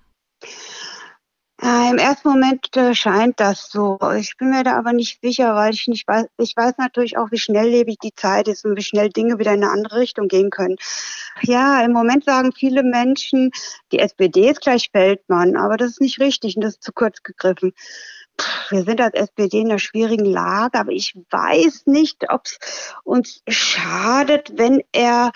Äh, 1.61 1.89
Im 1.89 1.97
ersten 1.97 2.29
Moment 2.29 2.75
äh, 2.77 2.95
scheint 2.95 3.39
das 3.39 3.69
so. 3.69 3.99
Ich 4.17 4.37
bin 4.37 4.49
mir 4.51 4.63
da 4.63 4.77
aber 4.77 4.93
nicht 4.93 5.19
sicher, 5.21 5.55
weil 5.55 5.73
ich 5.73 5.87
nicht 5.87 6.07
weiß, 6.07 6.25
ich 6.37 6.55
weiß 6.55 6.73
natürlich 6.77 7.17
auch, 7.17 7.31
wie 7.31 7.37
schnelllebig 7.37 7.97
die 8.01 8.15
Zeit 8.15 8.47
ist 8.47 8.63
und 8.63 8.77
wie 8.77 8.81
schnell 8.81 9.09
Dinge 9.09 9.39
wieder 9.39 9.53
in 9.53 9.63
eine 9.63 9.71
andere 9.71 9.97
Richtung 9.97 10.29
gehen 10.29 10.51
können. 10.51 10.77
Ja, 11.41 11.81
im 11.83 11.91
Moment 11.91 12.23
sagen 12.23 12.53
viele 12.53 12.83
Menschen, 12.83 13.51
die 13.91 13.99
SPD 13.99 14.49
ist 14.49 14.61
gleich 14.61 14.89
Feldmann, 14.91 15.57
aber 15.57 15.75
das 15.75 15.91
ist 15.91 16.01
nicht 16.01 16.19
richtig 16.19 16.55
und 16.55 16.63
das 16.63 16.75
ist 16.75 16.83
zu 16.83 16.93
kurz 16.93 17.23
gegriffen 17.23 17.73
wir 18.69 18.83
sind 18.83 19.01
als 19.01 19.15
SPD 19.15 19.59
in 19.59 19.69
einer 19.69 19.79
schwierigen 19.79 20.25
Lage, 20.25 20.79
aber 20.79 20.91
ich 20.91 21.13
weiß 21.29 21.87
nicht, 21.87 22.29
ob 22.29 22.45
es 22.45 22.59
uns 23.03 23.41
schadet, 23.47 24.53
wenn 24.55 24.81
er 24.91 25.31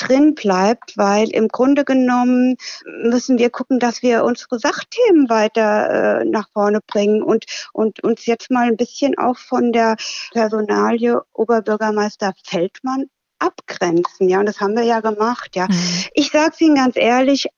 drin 0.00 0.34
bleibt, 0.34 0.96
weil 0.96 1.30
im 1.30 1.48
Grunde 1.48 1.84
genommen 1.84 2.56
müssen 3.02 3.38
wir 3.38 3.50
gucken, 3.50 3.78
dass 3.78 4.02
wir 4.02 4.24
unsere 4.24 4.58
Sachthemen 4.58 5.28
weiter 5.28 6.20
äh, 6.20 6.24
nach 6.24 6.48
vorne 6.52 6.80
bringen 6.86 7.22
und, 7.22 7.44
und 7.72 8.02
uns 8.04 8.26
jetzt 8.26 8.50
mal 8.50 8.68
ein 8.68 8.76
bisschen 8.76 9.18
auch 9.18 9.38
von 9.38 9.72
der 9.72 9.96
Personalie 10.32 11.20
Oberbürgermeister 11.32 12.32
Feldmann 12.44 13.06
abgrenzen. 13.38 14.28
Ja, 14.28 14.40
und 14.40 14.46
das 14.46 14.60
haben 14.60 14.76
wir 14.76 14.84
ja 14.84 15.00
gemacht. 15.00 15.54
Ja, 15.54 15.66
mhm. 15.68 16.04
ich 16.14 16.30
sage 16.30 16.52
es 16.54 16.60
Ihnen 16.60 16.76
ganz 16.76 16.96
ehrlich, 16.96 17.48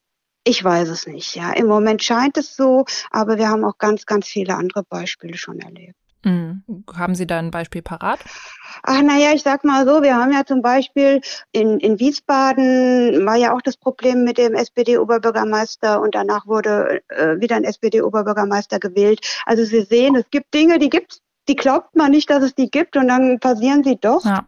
ich 0.44 0.64
weiß 0.64 0.88
es 0.88 1.07
nicht, 1.07 1.35
ja. 1.35 1.53
Im 1.53 1.66
Moment 1.66 2.03
scheint 2.03 2.38
es 2.38 2.57
so, 2.57 2.87
aber 3.11 3.37
wir 3.37 3.48
haben 3.48 3.64
auch 3.64 3.76
ganz, 3.76 4.07
ganz 4.07 4.26
viele 4.26 4.57
andere 4.57 4.85
Beispiele 4.85 5.37
schon 5.37 5.61
erlebt. 5.61 5.99
Mhm. 6.22 6.62
Haben 6.94 7.14
Sie 7.14 7.26
da 7.26 7.38
ein 7.38 7.50
Beispiel 7.50 7.83
parat? 7.83 8.20
Ach 8.83 9.02
naja, 9.02 9.33
ich 9.35 9.42
sag 9.42 9.64
mal 9.64 9.87
so, 9.87 10.02
wir 10.02 10.16
haben 10.16 10.33
ja 10.33 10.44
zum 10.44 10.62
Beispiel 10.62 11.20
in, 11.52 11.80
in 11.80 11.98
Wiesbaden 11.98 13.24
war 13.24 13.37
ja 13.37 13.54
auch 13.54 13.62
das 13.62 13.76
Problem 13.76 14.24
mit 14.24 14.38
dem 14.38 14.54
SPD-Oberbürgermeister 14.54 16.00
und 16.00 16.14
danach 16.14 16.46
wurde 16.46 17.00
äh, 17.09 17.40
wieder 17.40 17.56
ein 17.56 17.64
SPD-Oberbürgermeister 17.64 18.78
gewählt. 18.78 19.20
Also 19.46 19.64
Sie 19.64 19.83
sehen, 19.83 20.14
es 20.16 20.28
gibt 20.30 20.52
Dinge, 20.52 20.78
die 20.78 20.90
gibt's 20.90 21.22
die 21.48 21.57
glaubt 21.57 21.96
man 21.96 22.11
nicht, 22.11 22.31
dass 22.31 22.42
es 22.42 22.55
die 22.55 22.70
gibt 22.70 22.96
und 22.96 23.09
dann 23.09 23.38
passieren 23.40 23.83
sie 23.83 23.96
doch. 23.96 24.24
Ja, 24.24 24.46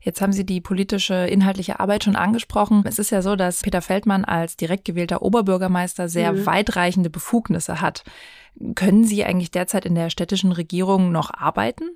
jetzt 0.00 0.20
haben 0.20 0.32
Sie 0.32 0.44
die 0.44 0.60
politische, 0.60 1.14
inhaltliche 1.14 1.80
Arbeit 1.80 2.04
schon 2.04 2.16
angesprochen. 2.16 2.84
Es 2.86 2.98
ist 2.98 3.10
ja 3.10 3.22
so, 3.22 3.36
dass 3.36 3.62
Peter 3.62 3.82
Feldmann 3.82 4.24
als 4.24 4.56
direkt 4.56 4.84
gewählter 4.84 5.22
Oberbürgermeister 5.22 6.08
sehr 6.08 6.32
mhm. 6.32 6.46
weitreichende 6.46 7.10
Befugnisse 7.10 7.80
hat. 7.80 8.04
Können 8.74 9.04
Sie 9.04 9.24
eigentlich 9.24 9.50
derzeit 9.50 9.84
in 9.84 9.94
der 9.94 10.10
städtischen 10.10 10.52
Regierung 10.52 11.10
noch 11.10 11.32
arbeiten? 11.34 11.90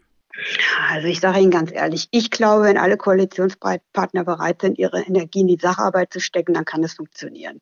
Also 0.90 1.08
ich 1.08 1.20
sage 1.20 1.40
Ihnen 1.40 1.50
ganz 1.50 1.72
ehrlich, 1.72 2.08
ich 2.10 2.30
glaube, 2.30 2.64
wenn 2.64 2.78
alle 2.78 2.96
Koalitionspartner 2.96 4.24
bereit 4.24 4.60
sind, 4.62 4.78
ihre 4.78 5.00
Energie 5.00 5.40
in 5.40 5.48
die 5.48 5.58
Sacharbeit 5.60 6.12
zu 6.12 6.20
stecken, 6.20 6.54
dann 6.54 6.64
kann 6.64 6.84
es 6.84 6.94
funktionieren. 6.94 7.60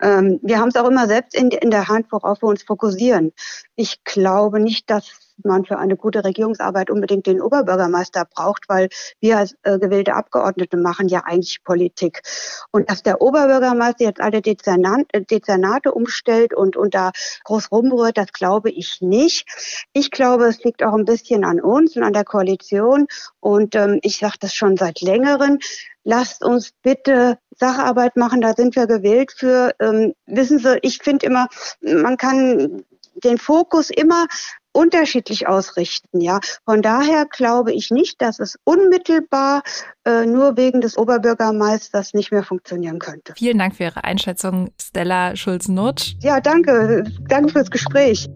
Ähm, 0.00 0.38
wir 0.42 0.58
haben 0.58 0.68
es 0.68 0.76
auch 0.76 0.88
immer 0.88 1.08
selbst 1.08 1.34
in, 1.34 1.50
in 1.50 1.70
der 1.70 1.88
Hand, 1.88 2.06
worauf 2.10 2.42
wir 2.42 2.48
uns 2.48 2.62
fokussieren. 2.62 3.32
Ich 3.74 4.04
glaube 4.04 4.60
nicht, 4.60 4.90
dass 4.90 5.23
man 5.42 5.64
für 5.64 5.78
eine 5.78 5.96
gute 5.96 6.24
Regierungsarbeit 6.24 6.90
unbedingt 6.90 7.26
den 7.26 7.40
Oberbürgermeister 7.40 8.24
braucht, 8.24 8.68
weil 8.68 8.88
wir 9.20 9.38
als 9.38 9.54
äh, 9.62 9.78
gewählte 9.78 10.14
Abgeordnete 10.14 10.76
machen 10.76 11.08
ja 11.08 11.22
eigentlich 11.24 11.64
Politik. 11.64 12.22
Und 12.70 12.90
dass 12.90 13.02
der 13.02 13.20
Oberbürgermeister 13.20 14.04
jetzt 14.04 14.20
alle 14.20 14.42
Dezernat, 14.42 15.06
äh, 15.12 15.22
Dezernate 15.22 15.92
umstellt 15.92 16.54
und, 16.54 16.76
und 16.76 16.94
da 16.94 17.12
groß 17.44 17.72
rumrührt, 17.72 18.18
das 18.18 18.32
glaube 18.32 18.70
ich 18.70 19.00
nicht. 19.00 19.46
Ich 19.92 20.10
glaube, 20.10 20.46
es 20.46 20.62
liegt 20.62 20.82
auch 20.82 20.94
ein 20.94 21.04
bisschen 21.04 21.44
an 21.44 21.60
uns 21.60 21.96
und 21.96 22.02
an 22.02 22.12
der 22.12 22.24
Koalition. 22.24 23.06
Und 23.40 23.74
ähm, 23.74 23.98
ich 24.02 24.18
sage 24.18 24.36
das 24.40 24.54
schon 24.54 24.76
seit 24.76 25.00
längerem 25.00 25.58
lasst 26.04 26.44
uns 26.44 26.72
bitte 26.82 27.38
Sacharbeit 27.58 28.16
machen, 28.16 28.40
da 28.40 28.52
sind 28.54 28.76
wir 28.76 28.86
gewählt 28.86 29.32
für. 29.32 29.74
Ähm, 29.80 30.14
wissen 30.26 30.58
Sie, 30.58 30.78
ich 30.82 30.98
finde 30.98 31.26
immer, 31.26 31.48
man 31.80 32.16
kann 32.16 32.84
den 33.22 33.38
Fokus 33.38 33.90
immer 33.90 34.26
unterschiedlich 34.74 35.48
ausrichten. 35.48 36.20
Ja, 36.20 36.40
von 36.64 36.82
daher 36.82 37.26
glaube 37.26 37.72
ich 37.72 37.90
nicht, 37.90 38.20
dass 38.20 38.38
es 38.40 38.58
unmittelbar 38.64 39.62
äh, 40.04 40.26
nur 40.26 40.56
wegen 40.56 40.80
des 40.80 40.98
Oberbürgermeisters 40.98 42.12
nicht 42.12 42.32
mehr 42.32 42.42
funktionieren 42.42 42.98
könnte. 42.98 43.32
Vielen 43.36 43.58
Dank 43.58 43.76
für 43.76 43.84
Ihre 43.84 44.04
Einschätzung, 44.04 44.70
Stella 44.80 45.36
Schulz-Nutsch. 45.36 46.16
Ja, 46.20 46.40
danke. 46.40 47.04
Danke 47.28 47.52
fürs 47.52 47.70
Gespräch. 47.70 48.28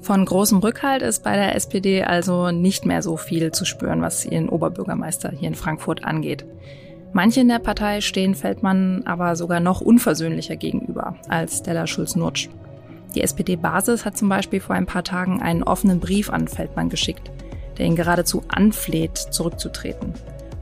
Von 0.00 0.24
großem 0.24 0.58
Rückhalt 0.58 1.02
ist 1.02 1.22
bei 1.22 1.36
der 1.36 1.54
SPD 1.54 2.02
also 2.02 2.50
nicht 2.50 2.86
mehr 2.86 3.02
so 3.02 3.16
viel 3.16 3.52
zu 3.52 3.66
spüren, 3.66 4.00
was 4.00 4.24
ihren 4.24 4.48
Oberbürgermeister 4.48 5.30
hier 5.30 5.48
in 5.48 5.54
Frankfurt 5.54 6.04
angeht. 6.04 6.46
Manche 7.12 7.40
in 7.40 7.48
der 7.48 7.58
Partei 7.58 8.00
stehen 8.00 8.34
Feldmann 8.34 9.02
aber 9.04 9.34
sogar 9.34 9.58
noch 9.58 9.80
unversöhnlicher 9.80 10.56
gegenüber 10.56 11.16
als 11.28 11.58
Stella 11.58 11.86
Schulz-Nurtsch. 11.86 12.48
Die 13.14 13.22
SPD-Basis 13.22 14.04
hat 14.04 14.16
zum 14.16 14.28
Beispiel 14.28 14.60
vor 14.60 14.76
ein 14.76 14.86
paar 14.86 15.02
Tagen 15.02 15.42
einen 15.42 15.64
offenen 15.64 15.98
Brief 15.98 16.30
an 16.30 16.46
Feldmann 16.46 16.88
geschickt, 16.88 17.30
der 17.78 17.86
ihn 17.86 17.96
geradezu 17.96 18.44
anfleht, 18.46 19.18
zurückzutreten. 19.18 20.14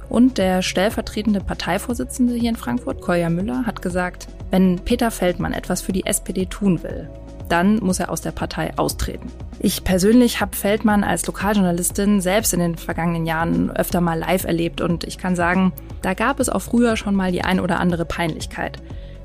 Und 0.08 0.38
der 0.38 0.62
stellvertretende 0.62 1.40
Parteivorsitzende 1.40 2.34
hier 2.34 2.48
in 2.48 2.56
Frankfurt, 2.56 3.02
Kolja 3.02 3.28
Müller, 3.28 3.66
hat 3.66 3.82
gesagt, 3.82 4.26
wenn 4.50 4.78
Peter 4.78 5.10
Feldmann 5.10 5.52
etwas 5.52 5.82
für 5.82 5.92
die 5.92 6.06
SPD 6.06 6.46
tun 6.46 6.82
will, 6.82 7.10
dann 7.48 7.76
muss 7.76 8.00
er 8.00 8.10
aus 8.10 8.20
der 8.20 8.32
Partei 8.32 8.72
austreten. 8.76 9.30
Ich 9.60 9.84
persönlich 9.84 10.40
habe 10.40 10.56
Feldmann 10.56 11.04
als 11.04 11.26
Lokaljournalistin 11.26 12.20
selbst 12.20 12.54
in 12.54 12.60
den 12.60 12.76
vergangenen 12.76 13.26
Jahren 13.26 13.70
öfter 13.70 14.00
mal 14.00 14.18
live 14.18 14.44
erlebt 14.44 14.80
und 14.80 15.04
ich 15.04 15.18
kann 15.18 15.34
sagen, 15.34 15.72
da 16.02 16.14
gab 16.14 16.40
es 16.40 16.48
auch 16.48 16.62
früher 16.62 16.96
schon 16.96 17.16
mal 17.16 17.32
die 17.32 17.42
ein 17.42 17.60
oder 17.60 17.80
andere 17.80 18.04
Peinlichkeit. 18.04 18.78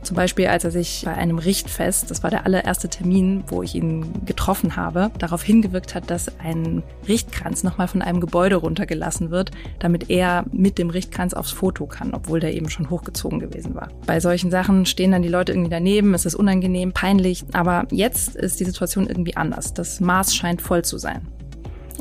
Zum 0.04 0.18
Beispiel, 0.18 0.48
als 0.48 0.66
er 0.66 0.72
sich 0.72 1.04
bei 1.06 1.14
einem 1.14 1.38
Richtfest, 1.38 2.12
das 2.12 2.24
war 2.24 2.30
der 2.30 2.46
allererste 2.46 2.90
Termin, 2.90 3.44
wo 3.48 3.64
ich 3.64 3.74
ihn 3.74 4.26
getroffen 4.26 4.76
habe, 4.76 5.12
darauf 5.18 5.44
hingewirkt 5.44 5.96
hat, 5.96 6.10
dass 6.10 6.40
ein 6.40 6.84
Richtkranz 7.08 7.64
nochmal 7.64 7.88
von 7.88 8.02
einem 8.02 8.20
Gebäude 8.20 8.58
runtergelassen 8.58 9.32
wird, 9.32 9.52
damit 9.80 10.10
er 10.10 10.44
mit 10.52 10.78
dem 10.78 10.90
Richtkranz 10.90 11.34
aufs 11.34 11.52
Foto 11.52 11.86
kann, 11.86 12.14
obwohl 12.14 12.42
der 12.42 12.54
eben 12.54 12.70
schon 12.70 12.90
hochgezogen 12.90 13.40
gewesen 13.40 13.76
war. 13.76 13.90
Bei 14.06 14.20
solchen 14.20 14.52
Sachen 14.52 14.86
stehen 14.86 15.12
dann 15.12 15.22
die 15.22 15.30
Leute 15.30 15.54
irgendwie 15.54 15.70
daneben, 15.70 16.14
es 16.14 16.26
ist 16.26 16.36
unangenehm, 16.36 16.92
peinlich, 16.92 17.46
aber 17.54 17.88
jetzt 17.90 18.36
ist 18.36 18.60
die 18.60 18.66
Situation 18.66 19.08
irgendwie 19.08 19.38
anders. 19.38 19.74
Das 19.74 20.02
Maß 20.02 20.36
scheint 20.36 20.62
voll 20.62 20.84
zu 20.84 20.98
sein. 20.98 21.26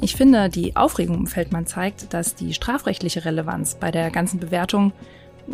Ich 0.00 0.16
finde, 0.16 0.48
die 0.48 0.74
Aufregung 0.74 1.16
im 1.16 1.26
Feldmann 1.28 1.66
zeigt, 1.66 2.12
dass 2.12 2.34
die 2.34 2.52
strafrechtliche 2.52 3.24
Relevanz 3.24 3.76
bei 3.76 3.92
der 3.92 4.10
ganzen 4.10 4.40
Bewertung 4.40 4.92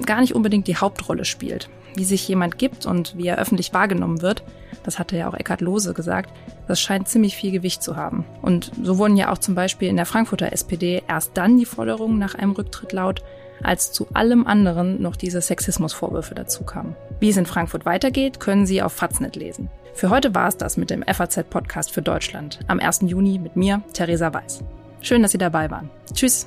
gar 0.06 0.20
nicht 0.22 0.34
unbedingt 0.34 0.66
die 0.66 0.76
Hauptrolle 0.76 1.26
spielt. 1.26 1.68
Wie 1.94 2.04
sich 2.04 2.26
jemand 2.28 2.58
gibt 2.58 2.86
und 2.86 3.16
wie 3.16 3.26
er 3.26 3.38
öffentlich 3.38 3.72
wahrgenommen 3.72 4.22
wird, 4.22 4.42
das 4.84 4.98
hatte 4.98 5.16
ja 5.16 5.28
auch 5.28 5.34
Eckhard 5.34 5.60
Lohse 5.60 5.94
gesagt, 5.94 6.30
das 6.66 6.80
scheint 6.80 7.08
ziemlich 7.08 7.36
viel 7.36 7.50
Gewicht 7.50 7.82
zu 7.82 7.96
haben. 7.96 8.24
Und 8.42 8.70
so 8.82 8.98
wurden 8.98 9.16
ja 9.16 9.32
auch 9.32 9.38
zum 9.38 9.54
Beispiel 9.54 9.88
in 9.88 9.96
der 9.96 10.06
Frankfurter 10.06 10.52
SPD 10.52 11.02
erst 11.08 11.32
dann 11.34 11.58
die 11.58 11.64
Forderungen 11.64 12.18
nach 12.18 12.34
einem 12.34 12.52
Rücktritt 12.52 12.92
laut, 12.92 13.22
als 13.62 13.92
zu 13.92 14.08
allem 14.14 14.46
anderen 14.46 15.02
noch 15.02 15.16
diese 15.16 15.40
Sexismusvorwürfe 15.40 16.34
dazu 16.34 16.64
kamen. 16.64 16.94
Wie 17.20 17.30
es 17.30 17.36
in 17.36 17.46
Frankfurt 17.46 17.86
weitergeht, 17.86 18.40
können 18.40 18.66
Sie 18.66 18.82
auf 18.82 18.92
Faznet 18.92 19.36
lesen. 19.36 19.68
Für 19.94 20.10
heute 20.10 20.34
war 20.34 20.46
es 20.46 20.56
das 20.56 20.76
mit 20.76 20.90
dem 20.90 21.02
FAZ-Podcast 21.02 21.90
für 21.90 22.02
Deutschland. 22.02 22.60
Am 22.68 22.78
1. 22.78 23.00
Juni 23.06 23.38
mit 23.38 23.56
mir, 23.56 23.82
Theresa 23.92 24.32
Weiß. 24.32 24.62
Schön, 25.00 25.22
dass 25.22 25.32
Sie 25.32 25.38
dabei 25.38 25.70
waren. 25.70 25.90
Tschüss. 26.14 26.46